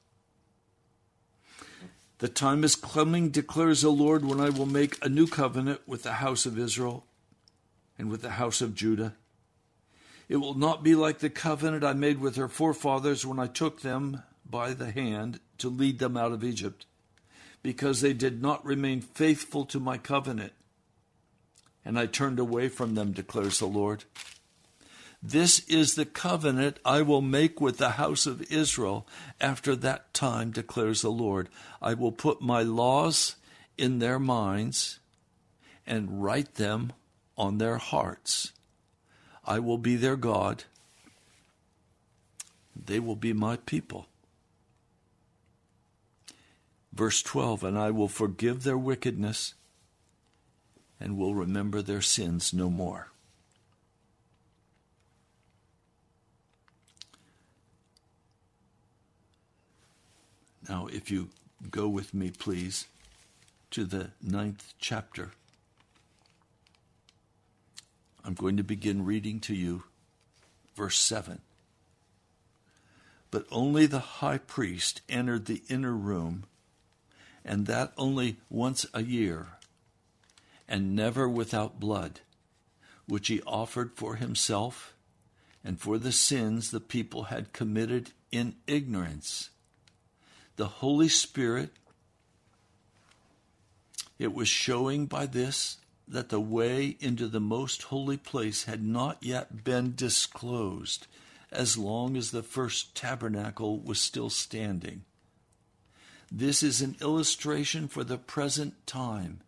The 2.18 2.28
time 2.28 2.62
is 2.62 2.76
coming, 2.76 3.30
declares 3.30 3.82
the 3.82 3.90
Lord, 3.90 4.24
when 4.24 4.40
I 4.40 4.50
will 4.50 4.66
make 4.66 5.04
a 5.04 5.08
new 5.08 5.26
covenant 5.26 5.80
with 5.86 6.04
the 6.04 6.14
house 6.14 6.46
of 6.46 6.58
Israel 6.58 7.04
and 7.98 8.10
with 8.10 8.22
the 8.22 8.30
house 8.30 8.60
of 8.60 8.74
Judah. 8.74 9.14
It 10.28 10.36
will 10.36 10.54
not 10.54 10.82
be 10.82 10.94
like 10.94 11.18
the 11.18 11.30
covenant 11.30 11.84
I 11.84 11.92
made 11.92 12.20
with 12.20 12.34
their 12.34 12.48
forefathers 12.48 13.26
when 13.26 13.38
I 13.38 13.46
took 13.46 13.80
them 13.80 14.22
by 14.48 14.74
the 14.74 14.90
hand 14.90 15.40
to 15.58 15.68
lead 15.68 15.98
them 15.98 16.16
out 16.16 16.32
of 16.32 16.44
Egypt, 16.44 16.86
because 17.62 18.00
they 18.00 18.12
did 18.12 18.40
not 18.40 18.64
remain 18.64 19.00
faithful 19.00 19.64
to 19.66 19.80
my 19.80 19.98
covenant, 19.98 20.52
and 21.84 21.98
I 21.98 22.06
turned 22.06 22.38
away 22.38 22.68
from 22.68 22.94
them, 22.94 23.12
declares 23.12 23.58
the 23.58 23.66
Lord. 23.66 24.04
This 25.22 25.60
is 25.68 25.94
the 25.94 26.06
covenant 26.06 26.78
I 26.84 27.02
will 27.02 27.22
make 27.22 27.60
with 27.60 27.78
the 27.78 27.90
house 27.90 28.26
of 28.26 28.52
Israel 28.52 29.06
after 29.40 29.74
that 29.76 30.14
time, 30.14 30.52
declares 30.52 31.02
the 31.02 31.10
Lord. 31.10 31.48
I 31.82 31.94
will 31.94 32.12
put 32.12 32.40
my 32.40 32.62
laws 32.62 33.34
in 33.76 33.98
their 33.98 34.18
minds 34.18 35.00
and 35.86 36.22
write 36.22 36.54
them 36.54 36.92
on 37.36 37.58
their 37.58 37.78
hearts. 37.78 38.52
I 39.44 39.58
will 39.58 39.78
be 39.78 39.96
their 39.96 40.16
God. 40.16 40.64
They 42.76 43.00
will 43.00 43.16
be 43.16 43.32
my 43.32 43.56
people. 43.56 44.06
Verse 46.98 47.22
12 47.22 47.62
And 47.62 47.78
I 47.78 47.92
will 47.92 48.08
forgive 48.08 48.64
their 48.64 48.76
wickedness 48.76 49.54
and 50.98 51.16
will 51.16 51.32
remember 51.32 51.80
their 51.80 52.00
sins 52.00 52.52
no 52.52 52.68
more. 52.68 53.12
Now, 60.68 60.88
if 60.88 61.08
you 61.08 61.28
go 61.70 61.88
with 61.88 62.12
me, 62.12 62.32
please, 62.32 62.88
to 63.70 63.84
the 63.84 64.10
ninth 64.20 64.74
chapter, 64.80 65.30
I'm 68.24 68.34
going 68.34 68.56
to 68.56 68.64
begin 68.64 69.04
reading 69.04 69.38
to 69.42 69.54
you 69.54 69.84
verse 70.74 70.98
7. 70.98 71.42
But 73.30 73.46
only 73.52 73.86
the 73.86 74.00
high 74.00 74.38
priest 74.38 75.00
entered 75.08 75.46
the 75.46 75.62
inner 75.68 75.94
room, 75.94 76.42
and 77.48 77.66
that 77.66 77.92
only 77.96 78.36
once 78.48 78.86
a 78.94 79.02
year, 79.02 79.48
and 80.68 80.94
never 80.94 81.28
without 81.28 81.80
blood, 81.80 82.20
which 83.06 83.26
he 83.26 83.42
offered 83.42 83.90
for 83.96 84.14
himself 84.16 84.94
and 85.64 85.80
for 85.80 85.98
the 85.98 86.12
sins 86.12 86.70
the 86.70 86.78
people 86.80 87.24
had 87.24 87.52
committed 87.52 88.12
in 88.30 88.54
ignorance 88.68 89.50
the 90.58 90.66
Holy 90.66 91.08
Spirit, 91.08 91.70
it 94.18 94.34
was 94.34 94.48
showing 94.48 95.06
by 95.06 95.24
this 95.24 95.78
that 96.08 96.30
the 96.30 96.40
way 96.40 96.96
into 96.98 97.28
the 97.28 97.40
most 97.40 97.84
holy 97.84 98.16
place 98.16 98.64
had 98.64 98.84
not 98.84 99.18
yet 99.22 99.62
been 99.62 99.94
disclosed 99.94 101.06
as 101.52 101.78
long 101.78 102.16
as 102.16 102.32
the 102.32 102.42
first 102.42 102.96
tabernacle 102.96 103.78
was 103.78 104.00
still 104.00 104.30
standing. 104.30 105.04
This 106.30 106.62
is 106.62 106.82
an 106.82 106.96
illustration 107.00 107.88
for 107.88 108.04
the 108.04 108.18
present 108.18 108.86
time, 108.86 109.40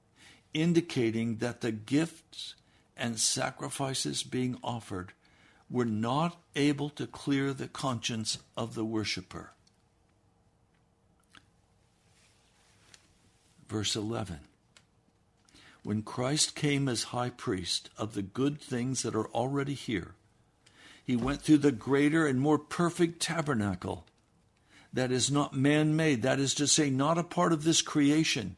indicating 0.54 1.36
that 1.36 1.60
the 1.60 1.72
gifts 1.72 2.54
and 2.96 3.18
sacrifices 3.18 4.22
being 4.22 4.58
offered 4.62 5.12
were 5.70 5.84
not 5.84 6.40
able 6.56 6.90
to 6.90 7.06
clear 7.06 7.52
the 7.52 7.68
conscience 7.68 8.38
of 8.56 8.74
the 8.74 8.84
worshiper. 8.84 9.52
Verse 13.68 13.94
11 13.94 14.40
When 15.82 16.02
Christ 16.02 16.56
came 16.56 16.88
as 16.88 17.04
high 17.04 17.30
priest 17.30 17.90
of 17.96 18.14
the 18.14 18.22
good 18.22 18.60
things 18.60 19.02
that 19.02 19.14
are 19.14 19.28
already 19.28 19.74
here, 19.74 20.14
he 21.04 21.14
went 21.14 21.42
through 21.42 21.58
the 21.58 21.72
greater 21.72 22.26
and 22.26 22.40
more 22.40 22.58
perfect 22.58 23.20
tabernacle 23.20 24.06
that 24.92 25.12
is 25.12 25.30
not 25.30 25.54
man 25.54 25.96
made, 25.96 26.22
that 26.22 26.40
is 26.40 26.54
to 26.54 26.66
say, 26.66 26.90
not 26.90 27.18
a 27.18 27.24
part 27.24 27.52
of 27.52 27.64
this 27.64 27.82
creation. 27.82 28.56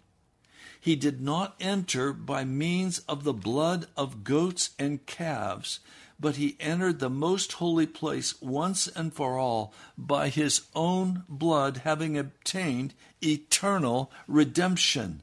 He 0.81 0.97
did 0.97 1.21
not 1.21 1.55
enter 1.61 2.13
by 2.13 2.45
means 2.45 2.99
of 3.01 3.23
the 3.23 3.33
blood 3.33 3.87
of 3.97 4.25
goats 4.25 4.71
and 4.79 5.07
calves, 5.07 5.79
but 6.19 6.37
he 6.37 6.57
entered 6.59 6.99
the 6.99 7.11
most 7.11 7.53
holy 7.55 7.87
place 7.87 8.41
once 8.41 8.89
and 8.89 9.13
for 9.13 9.39
all 9.39 9.73
by 9.97 10.29
his 10.29 10.63
own 10.75 11.25
blood, 11.29 11.79
having 11.85 12.19
obtained 12.19 12.95
eternal 13.23 14.11
redemption. 14.27 15.23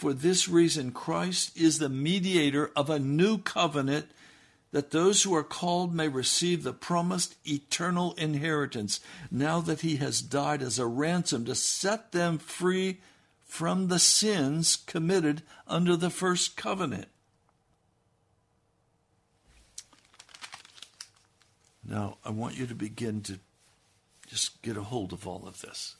For 0.00 0.14
this 0.14 0.48
reason, 0.48 0.92
Christ 0.92 1.54
is 1.54 1.78
the 1.78 1.90
mediator 1.90 2.70
of 2.74 2.88
a 2.88 2.98
new 2.98 3.36
covenant, 3.36 4.06
that 4.72 4.92
those 4.92 5.24
who 5.24 5.34
are 5.34 5.44
called 5.44 5.94
may 5.94 6.08
receive 6.08 6.62
the 6.62 6.72
promised 6.72 7.36
eternal 7.44 8.14
inheritance, 8.14 9.00
now 9.30 9.60
that 9.60 9.82
he 9.82 9.96
has 9.96 10.22
died 10.22 10.62
as 10.62 10.78
a 10.78 10.86
ransom 10.86 11.44
to 11.44 11.54
set 11.54 12.12
them 12.12 12.38
free 12.38 13.02
from 13.44 13.88
the 13.88 13.98
sins 13.98 14.74
committed 14.74 15.42
under 15.68 15.96
the 15.96 16.08
first 16.08 16.56
covenant. 16.56 17.08
Now, 21.86 22.16
I 22.24 22.30
want 22.30 22.56
you 22.56 22.66
to 22.66 22.74
begin 22.74 23.20
to 23.24 23.38
just 24.28 24.62
get 24.62 24.78
a 24.78 24.82
hold 24.82 25.12
of 25.12 25.26
all 25.26 25.46
of 25.46 25.60
this. 25.60 25.96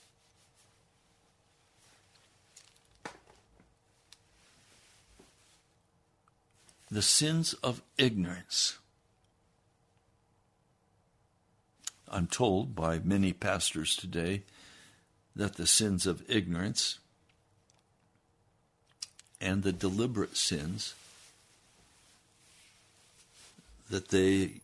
The 6.91 7.03
sins 7.03 7.55
of 7.55 7.83
ignorance 7.97 8.79
I'm 12.11 12.27
told 12.27 12.75
by 12.75 12.99
many 12.99 13.33
pastors 13.33 13.95
today 13.95 14.43
that 15.37 15.55
the 15.55 15.67
sins 15.67 16.07
of 16.07 16.29
ignorance 16.29 16.99
and 19.41 19.63
the 19.63 19.73
deliberate 19.73 20.37
sins 20.37 20.95
that 23.89 24.09
they 24.09 24.55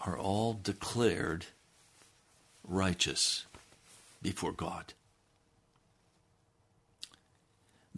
are 0.00 0.16
all 0.16 0.54
declared 0.54 1.46
righteous 2.62 3.44
before 4.22 4.52
God. 4.52 4.94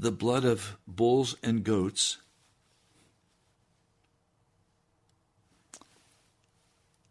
The 0.01 0.11
blood 0.11 0.47
of 0.47 0.79
bulls 0.89 1.37
and 1.43 1.63
goats 1.63 2.17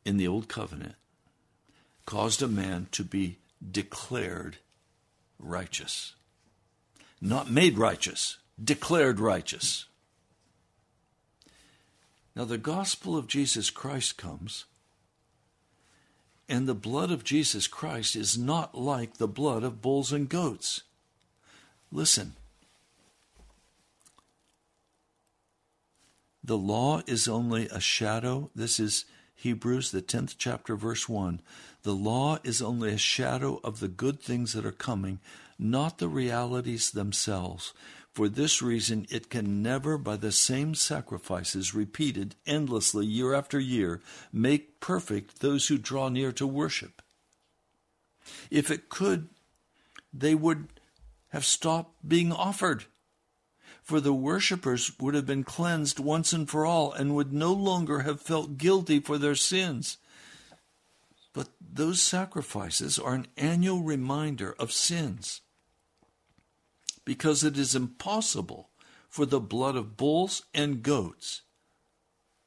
in 0.03 0.17
the 0.17 0.27
Old 0.27 0.47
Covenant 0.47 0.95
caused 2.07 2.41
a 2.41 2.47
man 2.47 2.87
to 2.93 3.03
be 3.03 3.37
declared 3.71 4.57
righteous. 5.37 6.15
Not 7.21 7.51
made 7.51 7.77
righteous, 7.77 8.39
declared 8.61 9.19
righteous. 9.19 9.85
Now, 12.35 12.45
the 12.45 12.57
gospel 12.57 13.15
of 13.15 13.27
Jesus 13.27 13.69
Christ 13.69 14.17
comes, 14.17 14.65
and 16.49 16.67
the 16.67 16.73
blood 16.73 17.11
of 17.11 17.23
Jesus 17.23 17.67
Christ 17.67 18.15
is 18.15 18.35
not 18.35 18.73
like 18.73 19.17
the 19.17 19.27
blood 19.27 19.63
of 19.63 19.79
bulls 19.79 20.11
and 20.11 20.27
goats. 20.27 20.81
Listen. 21.91 22.33
The 26.49 26.57
law 26.57 27.03
is 27.05 27.27
only 27.27 27.67
a 27.67 27.79
shadow. 27.79 28.49
This 28.55 28.79
is 28.79 29.05
Hebrews, 29.35 29.91
the 29.91 30.01
10th 30.01 30.33
chapter, 30.39 30.75
verse 30.75 31.07
1. 31.07 31.41
The 31.83 31.93
law 31.93 32.39
is 32.43 32.59
only 32.59 32.91
a 32.91 32.97
shadow 32.97 33.59
of 33.63 33.79
the 33.79 33.87
good 33.87 34.19
things 34.19 34.53
that 34.53 34.65
are 34.65 34.71
coming, 34.71 35.19
not 35.59 35.99
the 35.99 36.07
realities 36.07 36.89
themselves. 36.89 37.71
For 38.13 38.27
this 38.27 38.63
reason, 38.63 39.05
it 39.11 39.29
can 39.29 39.61
never, 39.61 39.95
by 39.99 40.17
the 40.17 40.31
same 40.31 40.73
sacrifices 40.73 41.75
repeated 41.75 42.35
endlessly 42.47 43.05
year 43.05 43.35
after 43.35 43.59
year, 43.59 44.01
make 44.33 44.79
perfect 44.79 45.41
those 45.41 45.67
who 45.67 45.77
draw 45.77 46.09
near 46.09 46.31
to 46.31 46.47
worship. 46.47 47.03
If 48.49 48.71
it 48.71 48.89
could, 48.89 49.29
they 50.11 50.33
would 50.33 50.69
have 51.27 51.45
stopped 51.45 52.09
being 52.09 52.31
offered 52.31 52.85
for 53.89 53.99
the 53.99 54.13
worshippers 54.13 54.91
would 54.99 55.15
have 55.15 55.25
been 55.25 55.43
cleansed 55.43 55.99
once 55.99 56.31
and 56.31 56.47
for 56.47 56.63
all 56.63 56.93
and 56.93 57.15
would 57.15 57.33
no 57.33 57.51
longer 57.51 58.01
have 58.01 58.21
felt 58.21 58.55
guilty 58.55 58.99
for 58.99 59.17
their 59.17 59.33
sins. 59.33 59.97
But 61.33 61.47
those 61.59 61.99
sacrifices 61.99 62.99
are 62.99 63.15
an 63.15 63.25
annual 63.35 63.81
reminder 63.81 64.55
of 64.59 64.71
sins 64.71 65.41
because 67.03 67.43
it 67.43 67.57
is 67.57 67.73
impossible 67.73 68.69
for 69.09 69.25
the 69.25 69.39
blood 69.39 69.75
of 69.75 69.97
bulls 69.97 70.43
and 70.53 70.83
goats 70.83 71.41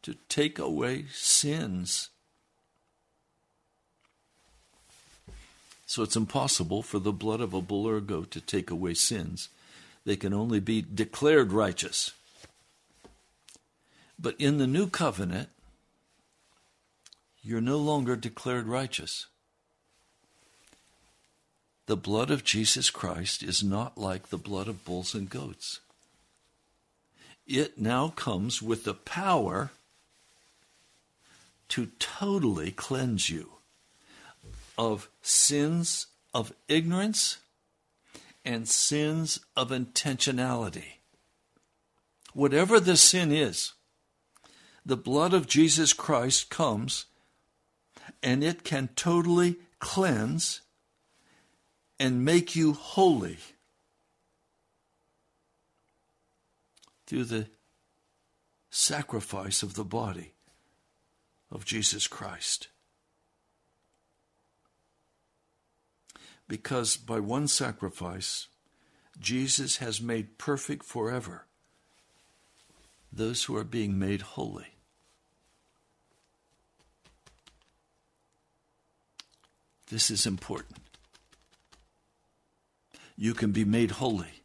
to 0.02 0.14
take 0.28 0.60
away 0.60 1.06
sins. 1.10 2.10
So 5.86 6.04
it's 6.04 6.14
impossible 6.14 6.84
for 6.84 7.00
the 7.00 7.12
blood 7.12 7.40
of 7.40 7.52
a 7.52 7.60
bull 7.60 7.88
or 7.88 7.96
a 7.96 8.00
goat 8.00 8.30
to 8.30 8.40
take 8.40 8.70
away 8.70 8.94
sins 8.94 9.48
they 10.04 10.16
can 10.16 10.32
only 10.32 10.60
be 10.60 10.82
declared 10.82 11.52
righteous. 11.52 12.12
But 14.18 14.36
in 14.38 14.58
the 14.58 14.66
new 14.66 14.88
covenant, 14.88 15.48
you're 17.42 17.60
no 17.60 17.78
longer 17.78 18.16
declared 18.16 18.66
righteous. 18.66 19.26
The 21.86 21.96
blood 21.96 22.30
of 22.30 22.44
Jesus 22.44 22.90
Christ 22.90 23.42
is 23.42 23.62
not 23.62 23.98
like 23.98 24.28
the 24.28 24.38
blood 24.38 24.68
of 24.68 24.84
bulls 24.84 25.14
and 25.14 25.28
goats. 25.28 25.80
It 27.46 27.78
now 27.78 28.08
comes 28.08 28.62
with 28.62 28.84
the 28.84 28.94
power 28.94 29.70
to 31.68 31.90
totally 31.98 32.70
cleanse 32.70 33.28
you 33.28 33.48
of 34.78 35.08
sins 35.22 36.06
of 36.32 36.52
ignorance 36.68 37.38
and 38.44 38.68
sins 38.68 39.40
of 39.56 39.70
intentionality. 39.70 40.98
Whatever 42.34 42.80
the 42.80 42.96
sin 42.96 43.30
is, 43.30 43.72
the 44.84 44.96
blood 44.96 45.32
of 45.32 45.46
Jesus 45.46 45.92
Christ 45.92 46.50
comes 46.50 47.06
and 48.22 48.42
it 48.42 48.64
can 48.64 48.88
totally 48.96 49.56
cleanse 49.78 50.62
and 52.00 52.24
make 52.24 52.56
you 52.56 52.72
holy 52.72 53.38
through 57.06 57.24
the 57.24 57.46
sacrifice 58.70 59.62
of 59.62 59.74
the 59.74 59.84
body 59.84 60.32
of 61.50 61.64
Jesus 61.64 62.08
Christ. 62.08 62.68
Because 66.52 66.98
by 66.98 67.18
one 67.18 67.48
sacrifice, 67.48 68.48
Jesus 69.18 69.78
has 69.78 70.02
made 70.02 70.36
perfect 70.36 70.84
forever 70.84 71.46
those 73.10 73.44
who 73.44 73.56
are 73.56 73.64
being 73.64 73.98
made 73.98 74.20
holy. 74.20 74.74
This 79.88 80.10
is 80.10 80.26
important. 80.26 80.76
You 83.16 83.32
can 83.32 83.52
be 83.52 83.64
made 83.64 83.92
holy. 83.92 84.42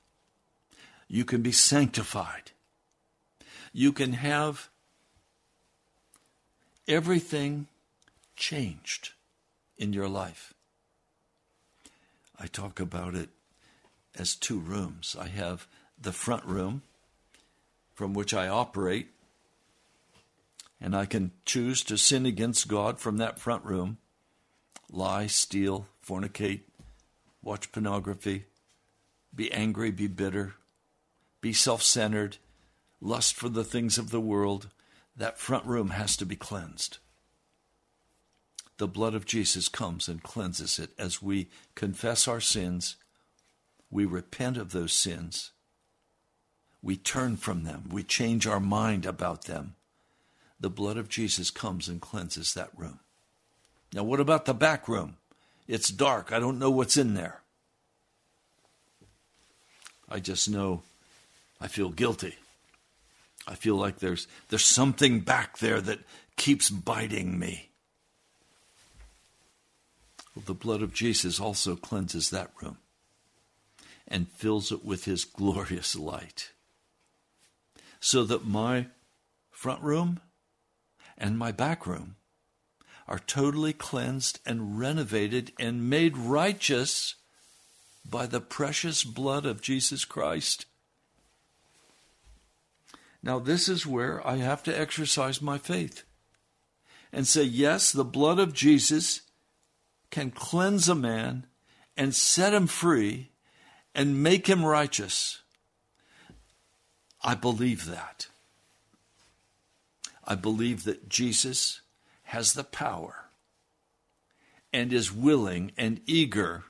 You 1.09 1.25
can 1.25 1.41
be 1.41 1.51
sanctified. 1.51 2.51
You 3.73 3.91
can 3.91 4.13
have 4.13 4.69
everything 6.87 7.67
changed 8.37 9.11
in 9.77 9.91
your 9.91 10.07
life. 10.07 10.53
I 12.39 12.47
talk 12.47 12.79
about 12.79 13.15
it 13.15 13.29
as 14.15 14.35
two 14.35 14.59
rooms. 14.59 15.15
I 15.19 15.27
have 15.27 15.67
the 15.99 16.11
front 16.11 16.45
room 16.45 16.83
from 17.93 18.13
which 18.13 18.33
I 18.33 18.47
operate, 18.47 19.07
and 20.79 20.95
I 20.95 21.05
can 21.05 21.31
choose 21.45 21.83
to 21.85 21.97
sin 21.97 22.25
against 22.25 22.67
God 22.67 22.99
from 22.99 23.17
that 23.17 23.39
front 23.39 23.65
room 23.65 23.97
lie, 24.91 25.27
steal, 25.27 25.87
fornicate, 26.05 26.61
watch 27.41 27.71
pornography, 27.71 28.45
be 29.35 29.51
angry, 29.51 29.91
be 29.91 30.07
bitter, 30.07 30.53
be 31.41 31.53
self 31.53 31.81
centered, 31.81 32.37
lust 33.01 33.35
for 33.35 33.49
the 33.49 33.63
things 33.63 33.97
of 33.97 34.11
the 34.11 34.21
world. 34.21 34.69
That 35.15 35.39
front 35.39 35.65
room 35.65 35.89
has 35.89 36.15
to 36.17 36.25
be 36.27 36.35
cleansed 36.35 36.99
the 38.77 38.87
blood 38.87 39.13
of 39.13 39.25
Jesus 39.25 39.67
comes 39.67 40.07
and 40.07 40.21
cleanses 40.21 40.79
it 40.79 40.91
as 40.97 41.21
we 41.21 41.47
confess 41.75 42.27
our 42.27 42.41
sins, 42.41 42.95
we 43.89 44.05
repent 44.05 44.57
of 44.57 44.71
those 44.71 44.93
sins, 44.93 45.51
we 46.81 46.95
turn 46.95 47.37
from 47.37 47.63
them, 47.63 47.85
we 47.91 48.03
change 48.03 48.45
our 48.45 48.59
mind 48.59 49.05
about 49.05 49.45
them. 49.45 49.75
The 50.59 50.69
blood 50.69 50.97
of 50.97 51.09
Jesus 51.09 51.51
comes 51.51 51.87
and 51.87 52.01
cleanses 52.01 52.53
that 52.53 52.69
room. 52.75 52.99
Now, 53.93 54.03
what 54.03 54.19
about 54.19 54.45
the 54.45 54.53
back 54.53 54.87
room? 54.87 55.17
It's 55.67 55.89
dark. 55.89 56.31
I 56.31 56.39
don't 56.39 56.59
know 56.59 56.71
what's 56.71 56.97
in 56.97 57.13
there. 57.13 57.41
I 60.09 60.19
just 60.19 60.49
know 60.49 60.83
I 61.59 61.67
feel 61.67 61.89
guilty. 61.89 62.35
I 63.47 63.55
feel 63.55 63.75
like 63.75 63.99
there's 63.99 64.27
there's 64.49 64.65
something 64.65 65.21
back 65.21 65.57
there 65.59 65.81
that 65.81 65.99
keeps 66.35 66.69
biting 66.69 67.37
me. 67.37 67.69
Well, 70.37 70.43
the 70.45 70.53
blood 70.53 70.83
of 70.83 70.93
Jesus 70.93 71.39
also 71.39 71.75
cleanses 71.75 72.29
that 72.29 72.51
room 72.61 72.77
and 74.07 74.29
fills 74.29 74.71
it 74.71 74.85
with 74.85 75.05
his 75.05 75.25
glorious 75.25 75.95
light. 75.95 76.51
So 77.99 78.23
that 78.25 78.45
my 78.45 78.85
front 79.49 79.81
room 79.81 80.19
and 81.17 81.39
my 81.39 81.51
back 81.51 81.87
room 81.87 82.17
are 83.07 83.17
totally 83.17 83.73
cleansed 83.73 84.39
and 84.45 84.77
renovated 84.77 85.53
and 85.59 85.89
made 85.89 86.15
righteous 86.15 87.15
by 88.07 88.27
the 88.27 88.39
precious 88.39 89.03
blood 89.03 89.47
of 89.47 89.59
Jesus 89.59 90.05
Christ. 90.05 90.67
Now, 93.23 93.39
this 93.39 93.67
is 93.67 93.87
where 93.87 94.25
I 94.25 94.35
have 94.35 94.61
to 94.63 94.79
exercise 94.79 95.41
my 95.41 95.57
faith 95.57 96.03
and 97.11 97.25
say, 97.25 97.41
yes, 97.41 97.91
the 97.91 98.05
blood 98.05 98.37
of 98.37 98.53
Jesus 98.53 99.21
can 100.09 100.31
cleanse 100.31 100.87
a 100.89 100.95
man 100.95 101.45
and 101.95 102.13
set 102.13 102.53
him 102.53 102.67
free 102.67 103.29
and 103.93 104.21
make 104.21 104.47
him 104.47 104.63
righteous. 104.63 105.41
I 107.23 107.35
believe 107.35 107.85
that. 107.85 108.27
I 110.23 110.35
believe 110.35 110.83
that 110.83 111.09
Jesus 111.09 111.81
has 112.23 112.53
the 112.53 112.63
power 112.63 113.25
and 114.73 114.91
is 114.91 115.11
willing 115.11 115.71
and 115.77 116.01
eager 116.05 116.65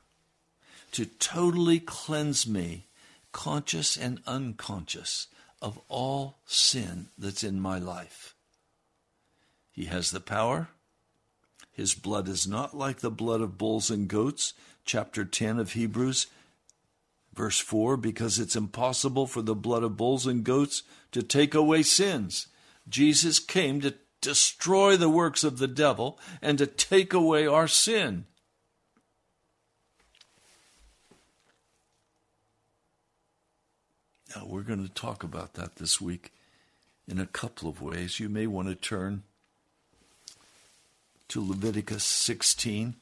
to 0.92 1.06
totally 1.06 1.80
cleanse 1.80 2.48
me, 2.48 2.86
conscious 3.32 3.98
and 3.98 4.22
unconscious, 4.26 5.28
of 5.62 5.80
all 5.90 6.38
sin 6.46 7.08
that's 7.18 7.44
in 7.44 7.60
my 7.60 7.80
life. 7.80 8.36
He 9.72 9.86
has 9.86 10.12
the 10.12 10.20
power. 10.20 10.70
His 11.78 11.94
blood 11.94 12.28
is 12.28 12.48
not 12.48 12.76
like 12.76 13.02
the 13.02 13.12
blood 13.12 13.40
of 13.40 13.60
bulls 13.60 13.92
and 13.92 14.08
goats, 14.08 14.54
chapter 14.84 15.24
10 15.24 15.60
of 15.60 15.74
Hebrews, 15.74 16.26
verse 17.36 17.60
4, 17.60 17.98
because 17.98 18.40
it's 18.40 18.56
impossible 18.56 19.28
for 19.28 19.44
the 19.44 19.54
blood 19.54 19.84
of 19.84 19.96
bulls 19.96 20.26
and 20.26 20.44
goats 20.44 20.82
to 21.12 21.22
take 21.22 21.54
away 21.54 21.84
sins. 21.84 22.48
Jesus 22.90 23.38
came 23.38 23.80
to 23.82 23.94
destroy 24.22 24.98
the 24.98 25.08
works 25.08 25.44
of 25.44 25.60
the 25.60 25.68
devil 25.68 26.18
and 26.42 26.58
to 26.58 26.66
take 26.66 27.14
away 27.14 27.46
our 27.46 27.68
sin. 27.68 28.26
Now, 34.36 34.48
we're 34.48 34.64
going 34.64 34.84
to 34.84 34.92
talk 34.92 35.24
about 35.24 35.54
that 35.54 35.76
this 35.76 36.02
week 36.02 36.34
in 37.08 37.20
a 37.20 37.28
couple 37.28 37.70
of 37.70 37.84
ways. 37.84 38.20
You 38.20 38.30
may 38.30 38.48
want 38.48 38.68
to 38.68 38.74
turn 38.74 39.22
to 41.30 41.46
Leviticus 41.46 42.04
16 42.04 42.96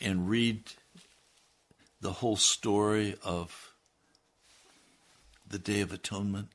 and 0.00 0.28
read 0.28 0.62
the 2.00 2.12
whole 2.12 2.36
story 2.36 3.16
of 3.24 3.72
the 5.48 5.58
Day 5.58 5.80
of 5.80 5.92
Atonement. 5.92 6.48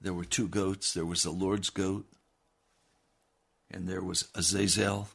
There 0.00 0.12
were 0.12 0.24
two 0.24 0.48
goats. 0.48 0.92
There 0.92 1.06
was 1.06 1.22
the 1.22 1.30
Lord's 1.30 1.70
goat, 1.70 2.06
and 3.70 3.88
there 3.88 4.02
was 4.02 4.28
Azazel, 4.34 5.08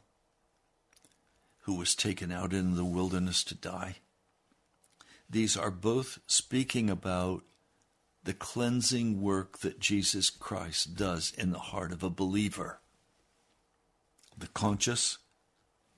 who 1.60 1.74
was 1.74 1.94
taken 1.94 2.32
out 2.32 2.52
into 2.52 2.74
the 2.74 2.84
wilderness 2.84 3.44
to 3.44 3.54
die. 3.54 3.96
These 5.28 5.56
are 5.56 5.70
both 5.70 6.20
speaking 6.26 6.88
about 6.88 7.42
the 8.28 8.34
cleansing 8.34 9.22
work 9.22 9.60
that 9.60 9.80
Jesus 9.80 10.28
Christ 10.28 10.94
does 10.94 11.32
in 11.38 11.50
the 11.50 11.58
heart 11.58 11.92
of 11.92 12.02
a 12.02 12.10
believer 12.10 12.78
the 14.36 14.48
conscious 14.48 15.16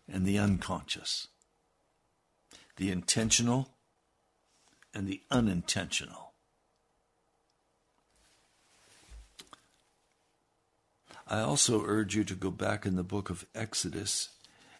and 0.08 0.24
the 0.24 0.38
unconscious, 0.38 1.26
the 2.76 2.92
intentional 2.92 3.70
and 4.94 5.08
the 5.08 5.22
unintentional. 5.28 6.34
I 11.26 11.40
also 11.40 11.84
urge 11.84 12.14
you 12.14 12.22
to 12.22 12.36
go 12.36 12.52
back 12.52 12.86
in 12.86 12.94
the 12.94 13.02
book 13.02 13.28
of 13.28 13.44
Exodus 13.56 14.28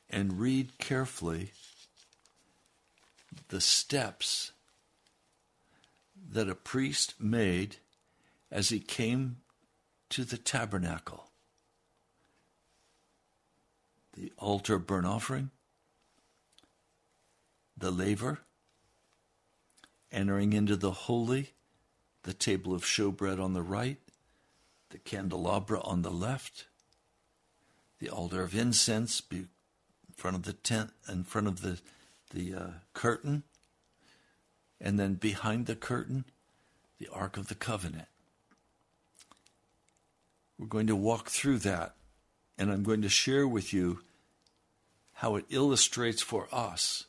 and 0.08 0.38
read 0.38 0.78
carefully 0.78 1.50
the 3.48 3.60
steps 3.60 4.52
that 6.30 6.48
a 6.48 6.54
priest 6.54 7.14
made 7.18 7.76
as 8.50 8.68
he 8.68 8.78
came 8.78 9.38
to 10.10 10.24
the 10.24 10.36
tabernacle. 10.36 11.30
The 14.14 14.32
altar 14.38 14.78
burnt 14.78 15.06
offering, 15.06 15.50
the 17.76 17.90
laver, 17.90 18.40
entering 20.12 20.52
into 20.52 20.76
the 20.76 20.90
holy, 20.90 21.50
the 22.22 22.34
table 22.34 22.74
of 22.74 22.82
showbread 22.82 23.42
on 23.42 23.54
the 23.54 23.62
right, 23.62 23.98
the 24.90 24.98
candelabra 24.98 25.80
on 25.82 26.02
the 26.02 26.10
left, 26.10 26.66
the 27.98 28.08
altar 28.08 28.42
of 28.42 28.54
incense 28.54 29.22
in 29.30 29.48
front 30.16 30.36
of 30.36 30.42
the 30.42 30.52
tent, 30.52 30.90
in 31.08 31.24
front 31.24 31.46
of 31.46 31.62
the 31.62 31.80
the 32.32 32.54
uh, 32.54 32.70
curtain, 32.94 33.42
and 34.80 34.98
then 34.98 35.14
behind 35.14 35.66
the 35.66 35.76
curtain, 35.76 36.24
the 36.98 37.08
Ark 37.12 37.36
of 37.36 37.48
the 37.48 37.54
Covenant. 37.54 38.08
We're 40.58 40.66
going 40.66 40.86
to 40.88 40.96
walk 40.96 41.28
through 41.28 41.58
that, 41.58 41.94
and 42.58 42.70
I'm 42.70 42.82
going 42.82 43.02
to 43.02 43.08
share 43.08 43.46
with 43.48 43.72
you 43.72 44.00
how 45.14 45.36
it 45.36 45.44
illustrates 45.50 46.22
for 46.22 46.48
us 46.52 47.04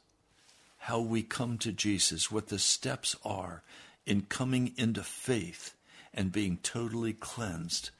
how 0.86 1.00
we 1.00 1.22
come 1.22 1.60
to 1.60 1.72
Jesus, 1.72 2.32
what 2.32 2.48
the 2.48 2.58
steps 2.58 3.16
are 3.24 3.62
in 4.06 4.22
coming 4.24 4.74
into 4.78 5.04
faith 5.04 5.76
and 6.12 6.32
being 6.32 6.58
totally 6.64 7.14
cleansed 7.14 7.92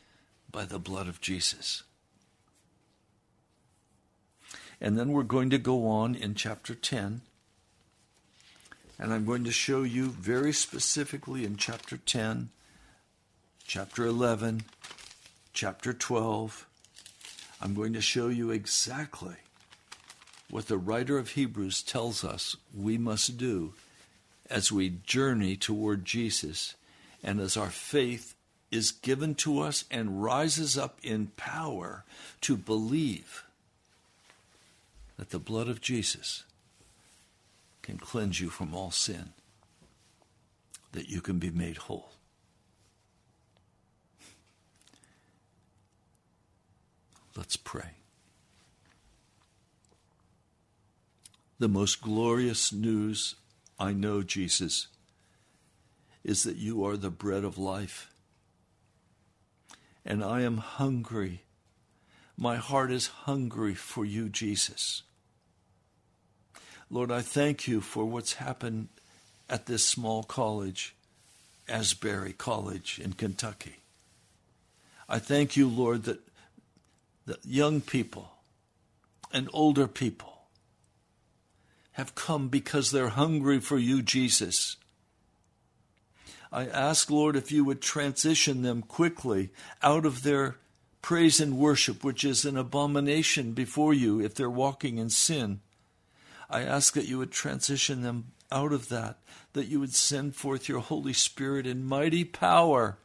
by 0.52 0.66
the 0.66 0.80
blood 0.80 1.08
of 1.08 1.22
Jesus. 1.22 1.84
And 4.82 4.98
then 4.98 5.12
we're 5.12 5.22
going 5.22 5.52
to 5.52 5.60
go 5.60 5.88
on 5.88 6.16
in 6.16 6.34
chapter 6.34 6.74
10. 6.74 7.22
And 9.02 9.12
I'm 9.12 9.26
going 9.26 9.46
to 9.46 9.52
show 9.52 9.82
you 9.82 10.10
very 10.10 10.54
specifically 10.54 11.44
in 11.44 11.58
chapter 11.58 11.98
10, 11.98 12.50
chapter 13.66 14.06
11, 14.06 14.62
chapter 15.54 15.92
12. 15.92 16.68
I'm 17.60 17.74
going 17.74 17.94
to 17.94 18.02
show 18.02 18.28
you 18.28 18.52
exactly 18.52 19.38
what 20.52 20.68
the 20.68 20.78
writer 20.78 21.18
of 21.18 21.32
Hebrews 21.32 21.82
tells 21.82 22.24
us 22.24 22.56
we 22.78 23.00
must 23.00 23.40
do 23.40 23.74
as 24.52 24.72
we 24.72 25.00
journey 25.08 25.56
toward 25.56 26.06
Jesus 26.06 26.76
and 27.24 27.40
as 27.40 27.58
our 27.58 27.72
faith 27.72 28.36
is 28.70 28.92
given 28.92 29.34
to 29.36 29.62
us 29.62 29.84
and 29.90 30.22
rises 30.22 30.78
up 30.78 31.00
in 31.02 31.32
power 31.38 32.04
to 32.42 32.56
believe 32.56 33.46
that 35.18 35.32
the 35.32 35.40
blood 35.40 35.68
of 35.68 35.82
Jesus 35.82 36.44
can 37.82 37.98
cleanse 37.98 38.40
you 38.40 38.50
from 38.50 38.74
all 38.74 38.92
sin, 38.92 39.34
that 40.92 41.10
you 41.10 41.22
can 41.22 41.40
be 41.40 41.50
made 41.50 41.78
whole. 41.78 42.12
Let's 47.36 47.56
pray. 47.56 47.92
The 51.60 51.70
most 51.70 52.02
glorious 52.02 52.74
news 52.74 53.36
I 53.80 53.94
know, 53.94 54.22
Jesus, 54.22 54.88
is 56.24 56.44
that 56.44 56.58
you 56.58 56.86
are 56.86 56.98
the 56.98 57.10
bread 57.10 57.44
of 57.44 57.58
life. 57.58 58.12
And 60.06 60.24
I 60.24 60.42
am 60.42 60.58
hungry. 60.58 61.44
My 62.36 62.58
heart 62.58 62.92
is 62.92 63.08
hungry 63.08 63.76
for 63.76 64.04
you, 64.04 64.28
Jesus. 64.28 65.04
Lord, 66.94 67.10
I 67.10 67.22
thank 67.22 67.70
you 67.70 67.80
for 67.80 68.04
what's 68.04 68.34
happened 68.34 68.90
at 69.50 69.66
this 69.66 69.86
small 69.86 70.24
college, 70.24 70.94
Asbury 71.70 72.34
College 72.34 73.00
in 73.02 73.14
Kentucky. 73.14 73.78
I 75.08 75.18
thank 75.18 75.56
you, 75.56 75.70
Lord, 75.70 76.04
that, 76.04 76.20
that 77.28 77.46
young 77.46 77.80
people 77.80 78.34
and 79.32 79.50
older 79.54 79.88
people 79.88 80.42
have 81.94 82.14
come 82.14 82.50
because 82.50 82.92
they're 82.92 83.10
hungry 83.10 83.62
for 83.62 83.78
you, 83.78 84.02
Jesus. 84.02 84.76
I 86.52 86.66
ask, 86.66 87.10
Lord, 87.10 87.38
if 87.38 87.54
you 87.54 87.64
would 87.64 87.82
transition 87.82 88.64
them 88.64 88.82
quickly 88.82 89.52
out 89.82 90.06
of 90.06 90.24
their 90.24 90.58
praise 91.02 91.40
and 91.40 91.58
worship, 91.58 92.04
which 92.04 92.26
is 92.26 92.44
an 92.44 92.58
abomination 92.58 93.54
before 93.54 93.94
you 93.94 94.20
if 94.20 94.36
they're 94.36 94.50
walking 94.50 94.98
in 94.98 95.10
sin 95.10 95.62
I 96.52 96.64
ask 96.64 96.94
that 96.94 97.08
you 97.08 97.18
would 97.18 97.32
transition 97.32 98.02
them 98.02 98.34
out 98.52 98.74
of 98.74 98.90
that, 98.90 99.18
that 99.54 99.68
you 99.68 99.80
would 99.80 99.94
send 99.94 100.36
forth 100.36 100.68
your 100.68 100.82
Holy 100.82 101.14
Spirit 101.14 101.66
in 101.66 101.86
mighty 101.86 102.24
power, 102.24 102.98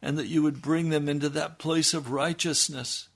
and 0.00 0.18
that 0.18 0.28
you 0.28 0.42
would 0.42 0.62
bring 0.62 0.88
them 0.88 1.08
into 1.08 1.28
that 1.28 1.58
place 1.58 1.92
of 1.92 2.10
righteousness. 2.10 3.08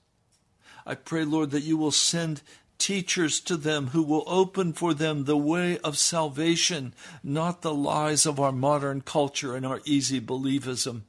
I 0.85 0.95
pray, 0.95 1.25
Lord, 1.25 1.51
that 1.51 1.63
you 1.63 1.77
will 1.77 1.91
send 1.91 2.41
teachers 2.77 3.39
to 3.41 3.57
them 3.57 3.87
who 3.87 4.01
will 4.01 4.23
open 4.25 4.73
for 4.73 4.93
them 4.93 5.25
the 5.25 5.37
way 5.37 5.77
of 5.79 5.97
salvation, 5.97 6.93
not 7.23 7.61
the 7.61 7.73
lies 7.73 8.25
of 8.25 8.39
our 8.39 8.51
modern 8.51 9.01
culture 9.01 9.55
and 9.55 9.65
our 9.65 9.81
easy 9.85 10.19
believism. 10.19 11.01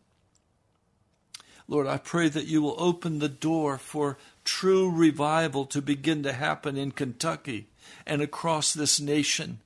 Lord, 1.66 1.86
I 1.86 1.96
pray 1.96 2.28
that 2.28 2.46
you 2.46 2.60
will 2.60 2.76
open 2.76 3.18
the 3.18 3.28
door 3.30 3.78
for 3.78 4.18
true 4.44 4.90
revival 4.90 5.66
to 5.66 5.82
begin 5.82 6.22
to 6.22 6.32
happen 6.32 6.76
in 6.76 6.92
Kentucky 6.92 7.68
and 8.06 8.22
across 8.22 8.72
this 8.72 9.00
nation. 9.00 9.60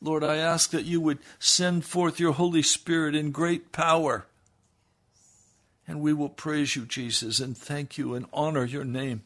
Lord, 0.00 0.24
I 0.24 0.36
ask 0.36 0.70
that 0.70 0.86
you 0.86 1.00
would 1.00 1.18
send 1.38 1.84
forth 1.84 2.18
your 2.18 2.32
Holy 2.32 2.62
Spirit 2.62 3.14
in 3.14 3.32
great 3.32 3.70
power. 3.72 4.26
And 5.86 6.00
we 6.00 6.12
will 6.12 6.28
praise 6.28 6.76
you, 6.76 6.86
Jesus, 6.86 7.40
and 7.40 7.56
thank 7.56 7.98
you 7.98 8.14
and 8.14 8.26
honor 8.32 8.64
your 8.64 8.84
name. 8.84 9.22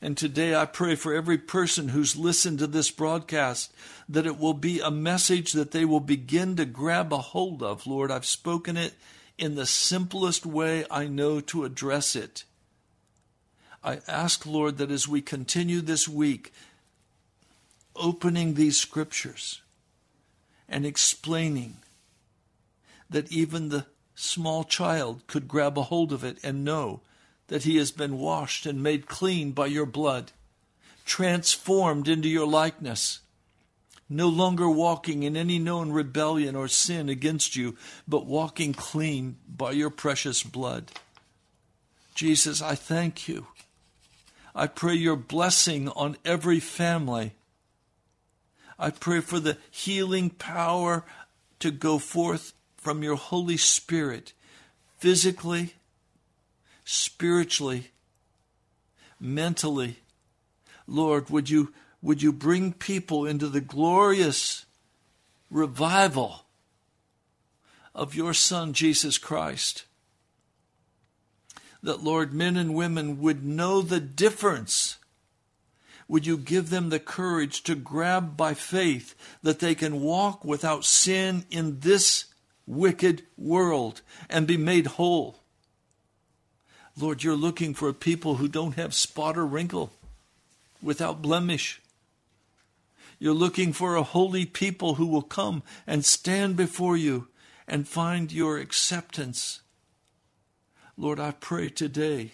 And 0.00 0.16
today 0.16 0.54
I 0.54 0.64
pray 0.64 0.94
for 0.94 1.12
every 1.12 1.38
person 1.38 1.88
who's 1.88 2.16
listened 2.16 2.60
to 2.60 2.68
this 2.68 2.90
broadcast 2.90 3.72
that 4.08 4.26
it 4.26 4.38
will 4.38 4.54
be 4.54 4.80
a 4.80 4.92
message 4.92 5.52
that 5.52 5.72
they 5.72 5.84
will 5.84 6.00
begin 6.00 6.54
to 6.56 6.64
grab 6.64 7.12
a 7.12 7.18
hold 7.18 7.62
of. 7.62 7.86
Lord, 7.86 8.10
I've 8.10 8.24
spoken 8.24 8.76
it 8.76 8.94
in 9.36 9.56
the 9.56 9.66
simplest 9.66 10.46
way 10.46 10.84
I 10.90 11.06
know 11.08 11.40
to 11.40 11.64
address 11.64 12.14
it. 12.14 12.44
I 13.82 14.00
ask, 14.08 14.44
Lord, 14.44 14.78
that 14.78 14.90
as 14.90 15.06
we 15.06 15.20
continue 15.20 15.80
this 15.80 16.08
week, 16.08 16.52
opening 17.94 18.54
these 18.54 18.78
scriptures 18.78 19.60
and 20.68 20.84
explaining 20.84 21.76
that 23.10 23.30
even 23.32 23.68
the 23.68 23.86
small 24.14 24.64
child 24.64 25.26
could 25.26 25.48
grab 25.48 25.78
a 25.78 25.84
hold 25.84 26.12
of 26.12 26.24
it 26.24 26.38
and 26.42 26.64
know 26.64 27.00
that 27.46 27.64
he 27.64 27.76
has 27.76 27.90
been 27.90 28.18
washed 28.18 28.66
and 28.66 28.82
made 28.82 29.06
clean 29.06 29.52
by 29.52 29.66
your 29.66 29.86
blood, 29.86 30.32
transformed 31.04 32.08
into 32.08 32.28
your 32.28 32.46
likeness, 32.46 33.20
no 34.08 34.28
longer 34.28 34.68
walking 34.68 35.22
in 35.22 35.36
any 35.36 35.58
known 35.58 35.90
rebellion 35.90 36.54
or 36.56 36.68
sin 36.68 37.08
against 37.08 37.56
you, 37.56 37.76
but 38.06 38.26
walking 38.26 38.72
clean 38.72 39.36
by 39.48 39.70
your 39.70 39.90
precious 39.90 40.42
blood. 40.42 40.90
Jesus, 42.14 42.60
I 42.60 42.74
thank 42.74 43.28
you. 43.28 43.46
I 44.58 44.66
pray 44.66 44.94
your 44.94 45.14
blessing 45.14 45.88
on 45.90 46.16
every 46.24 46.58
family. 46.58 47.34
I 48.76 48.90
pray 48.90 49.20
for 49.20 49.38
the 49.38 49.56
healing 49.70 50.30
power 50.30 51.04
to 51.60 51.70
go 51.70 52.00
forth 52.00 52.54
from 52.76 53.04
your 53.04 53.14
Holy 53.14 53.56
Spirit, 53.56 54.32
physically, 54.96 55.74
spiritually, 56.84 57.92
mentally. 59.20 60.00
Lord, 60.88 61.30
would 61.30 61.48
you, 61.48 61.72
would 62.02 62.20
you 62.20 62.32
bring 62.32 62.72
people 62.72 63.26
into 63.26 63.46
the 63.46 63.60
glorious 63.60 64.66
revival 65.52 66.46
of 67.94 68.16
your 68.16 68.34
Son, 68.34 68.72
Jesus 68.72 69.18
Christ? 69.18 69.84
That, 71.88 72.04
Lord, 72.04 72.34
men 72.34 72.58
and 72.58 72.74
women 72.74 73.18
would 73.22 73.42
know 73.42 73.80
the 73.80 73.98
difference. 73.98 74.98
Would 76.06 76.26
you 76.26 76.36
give 76.36 76.68
them 76.68 76.90
the 76.90 77.00
courage 77.00 77.62
to 77.62 77.74
grab 77.74 78.36
by 78.36 78.52
faith 78.52 79.14
that 79.42 79.60
they 79.60 79.74
can 79.74 80.02
walk 80.02 80.44
without 80.44 80.84
sin 80.84 81.46
in 81.50 81.80
this 81.80 82.26
wicked 82.66 83.22
world 83.38 84.02
and 84.28 84.46
be 84.46 84.58
made 84.58 84.86
whole. 84.86 85.38
Lord, 86.94 87.24
you're 87.24 87.34
looking 87.34 87.72
for 87.72 87.88
a 87.88 87.94
people 87.94 88.34
who 88.34 88.48
don't 88.48 88.76
have 88.76 88.92
spot 88.92 89.38
or 89.38 89.46
wrinkle, 89.46 89.90
without 90.82 91.22
blemish. 91.22 91.80
You're 93.18 93.32
looking 93.32 93.72
for 93.72 93.96
a 93.96 94.02
holy 94.02 94.44
people 94.44 94.96
who 94.96 95.06
will 95.06 95.22
come 95.22 95.62
and 95.86 96.04
stand 96.04 96.54
before 96.54 96.98
you 96.98 97.28
and 97.66 97.88
find 97.88 98.30
your 98.30 98.58
acceptance. 98.58 99.62
Lord, 101.00 101.20
I 101.20 101.30
pray 101.30 101.68
today 101.68 102.32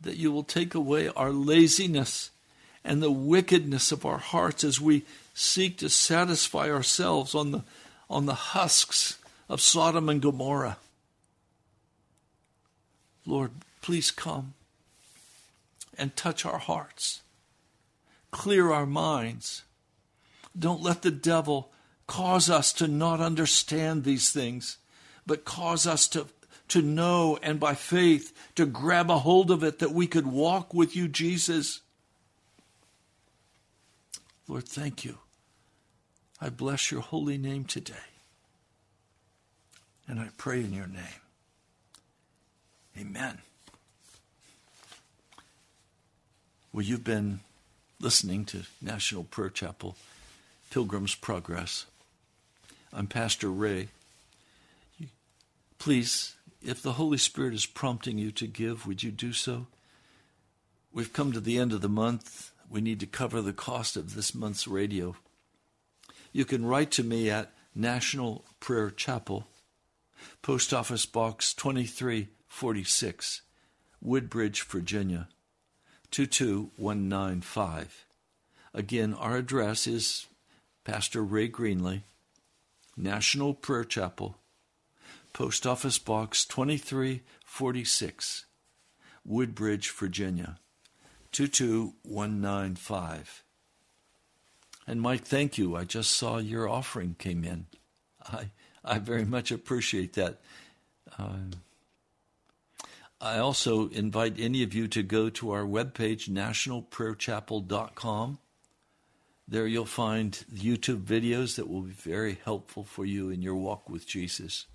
that 0.00 0.16
you 0.16 0.32
will 0.32 0.42
take 0.42 0.74
away 0.74 1.08
our 1.08 1.30
laziness 1.30 2.30
and 2.84 3.00
the 3.00 3.12
wickedness 3.12 3.92
of 3.92 4.04
our 4.04 4.18
hearts 4.18 4.64
as 4.64 4.80
we 4.80 5.04
seek 5.32 5.78
to 5.78 5.88
satisfy 5.88 6.68
ourselves 6.68 7.34
on 7.34 7.52
the 7.52 7.62
on 8.08 8.26
the 8.26 8.34
husks 8.34 9.18
of 9.48 9.60
Sodom 9.60 10.08
and 10.08 10.20
Gomorrah. 10.20 10.78
Lord, 13.24 13.52
please 13.82 14.10
come 14.10 14.54
and 15.96 16.16
touch 16.16 16.44
our 16.44 16.58
hearts, 16.58 17.22
clear 18.32 18.72
our 18.72 18.86
minds. 18.86 19.62
Don't 20.58 20.82
let 20.82 21.02
the 21.02 21.12
devil 21.12 21.70
cause 22.08 22.50
us 22.50 22.72
to 22.72 22.88
not 22.88 23.20
understand 23.20 24.02
these 24.02 24.30
things, 24.30 24.78
but 25.24 25.44
cause 25.44 25.86
us 25.86 26.08
to, 26.08 26.26
to 26.70 26.82
know 26.82 27.38
and 27.42 27.60
by 27.60 27.74
faith 27.74 28.32
to 28.54 28.66
grab 28.66 29.10
a 29.10 29.18
hold 29.18 29.50
of 29.50 29.62
it 29.62 29.78
that 29.78 29.92
we 29.92 30.06
could 30.06 30.26
walk 30.26 30.72
with 30.72 30.96
you, 30.96 31.08
Jesus. 31.08 31.80
Lord, 34.48 34.66
thank 34.66 35.04
you. 35.04 35.18
I 36.40 36.48
bless 36.48 36.90
your 36.90 37.02
holy 37.02 37.38
name 37.38 37.64
today. 37.64 37.94
And 40.08 40.18
I 40.18 40.28
pray 40.36 40.60
in 40.60 40.72
your 40.72 40.86
name. 40.86 41.20
Amen. 42.98 43.38
Well, 46.72 46.84
you've 46.84 47.04
been 47.04 47.40
listening 48.00 48.44
to 48.46 48.62
National 48.80 49.24
Prayer 49.24 49.50
Chapel 49.50 49.96
Pilgrim's 50.70 51.14
Progress. 51.14 51.86
I'm 52.92 53.06
Pastor 53.06 53.50
Ray. 53.50 53.88
Please, 55.78 56.34
if 56.62 56.82
the 56.82 56.92
Holy 56.92 57.18
Spirit 57.18 57.54
is 57.54 57.66
prompting 57.66 58.18
you 58.18 58.30
to 58.32 58.46
give, 58.46 58.86
would 58.86 59.02
you 59.02 59.10
do 59.10 59.32
so? 59.32 59.66
We've 60.92 61.12
come 61.12 61.32
to 61.32 61.40
the 61.40 61.58
end 61.58 61.72
of 61.72 61.80
the 61.80 61.88
month. 61.88 62.52
We 62.68 62.80
need 62.80 63.00
to 63.00 63.06
cover 63.06 63.40
the 63.40 63.52
cost 63.52 63.96
of 63.96 64.14
this 64.14 64.34
month's 64.34 64.68
radio 64.68 65.16
you 66.32 66.44
can 66.44 66.64
write 66.64 66.90
to 66.92 67.04
me 67.04 67.28
at 67.30 67.52
National 67.74 68.44
Prayer 68.60 68.90
Chapel, 68.90 69.46
Post 70.42 70.72
Office 70.72 71.06
Box 71.06 71.54
2346, 71.54 73.42
Woodbridge, 74.00 74.62
Virginia 74.62 75.28
22195. 76.10 78.06
Again, 78.72 79.14
our 79.14 79.36
address 79.36 79.86
is 79.86 80.26
Pastor 80.84 81.22
Ray 81.24 81.48
Greenley, 81.48 82.02
National 82.96 83.54
Prayer 83.54 83.84
Chapel, 83.84 84.36
Post 85.32 85.66
Office 85.66 85.98
Box 85.98 86.44
2346, 86.44 88.44
Woodbridge, 89.24 89.90
Virginia 89.90 90.58
22195. 91.32 93.44
And 94.86 95.00
Mike, 95.00 95.24
thank 95.24 95.58
you. 95.58 95.76
I 95.76 95.84
just 95.84 96.10
saw 96.10 96.38
your 96.38 96.68
offering 96.68 97.14
came 97.18 97.44
in. 97.44 97.66
I 98.26 98.50
I 98.84 98.98
very 98.98 99.24
much 99.24 99.50
appreciate 99.50 100.12
that. 100.14 100.40
Um, 101.18 101.50
I 103.20 103.38
also 103.38 103.88
invite 103.88 104.40
any 104.40 104.62
of 104.62 104.72
you 104.74 104.86
to 104.88 105.02
go 105.02 105.28
to 105.30 105.50
our 105.50 105.64
webpage, 105.64 106.30
nationalprayerchapel.com. 106.30 108.38
There 109.46 109.66
you'll 109.66 109.84
find 109.84 110.32
YouTube 110.52 111.04
videos 111.04 111.56
that 111.56 111.68
will 111.68 111.82
be 111.82 111.90
very 111.90 112.38
helpful 112.44 112.84
for 112.84 113.04
you 113.04 113.28
in 113.30 113.42
your 113.42 113.56
walk 113.56 113.90
with 113.90 114.06
Jesus. 114.06 114.66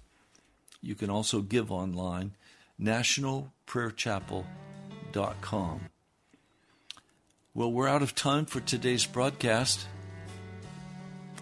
You 0.86 0.94
can 0.94 1.10
also 1.10 1.42
give 1.42 1.72
online, 1.72 2.34
nationalprayerchapel.com. 2.80 5.80
Well, 7.56 7.72
we're 7.72 7.88
out 7.88 8.04
of 8.04 8.14
time 8.14 8.46
for 8.46 8.60
today's 8.60 9.08
broadcast. 9.08 9.88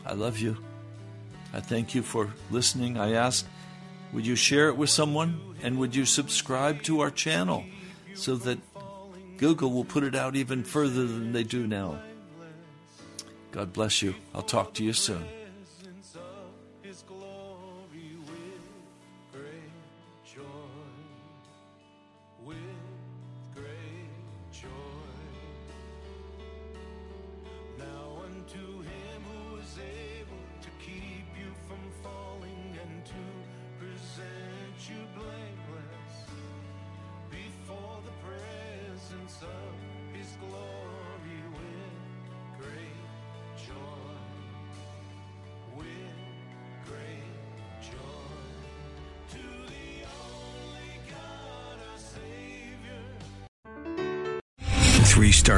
I 0.05 0.13
love 0.13 0.39
you. 0.39 0.55
I 1.53 1.59
thank 1.59 1.93
you 1.93 2.03
for 2.03 2.29
listening. 2.51 2.97
I 2.97 3.15
ask, 3.15 3.45
would 4.13 4.25
you 4.25 4.37
share 4.37 4.69
it 4.69 4.77
with 4.77 4.89
someone 4.89 5.57
and 5.61 5.77
would 5.77 5.93
you 5.93 6.05
subscribe 6.05 6.81
to 6.83 7.01
our 7.01 7.11
channel 7.11 7.65
so 8.15 8.37
that 8.37 8.59
Google 9.37 9.73
will 9.73 9.83
put 9.83 10.05
it 10.05 10.15
out 10.15 10.37
even 10.37 10.63
further 10.63 11.05
than 11.05 11.33
they 11.33 11.43
do 11.43 11.67
now? 11.67 11.99
God 13.51 13.73
bless 13.73 14.01
you. 14.01 14.15
I'll 14.33 14.41
talk 14.41 14.73
to 14.75 14.85
you 14.85 14.93
soon. 14.93 15.25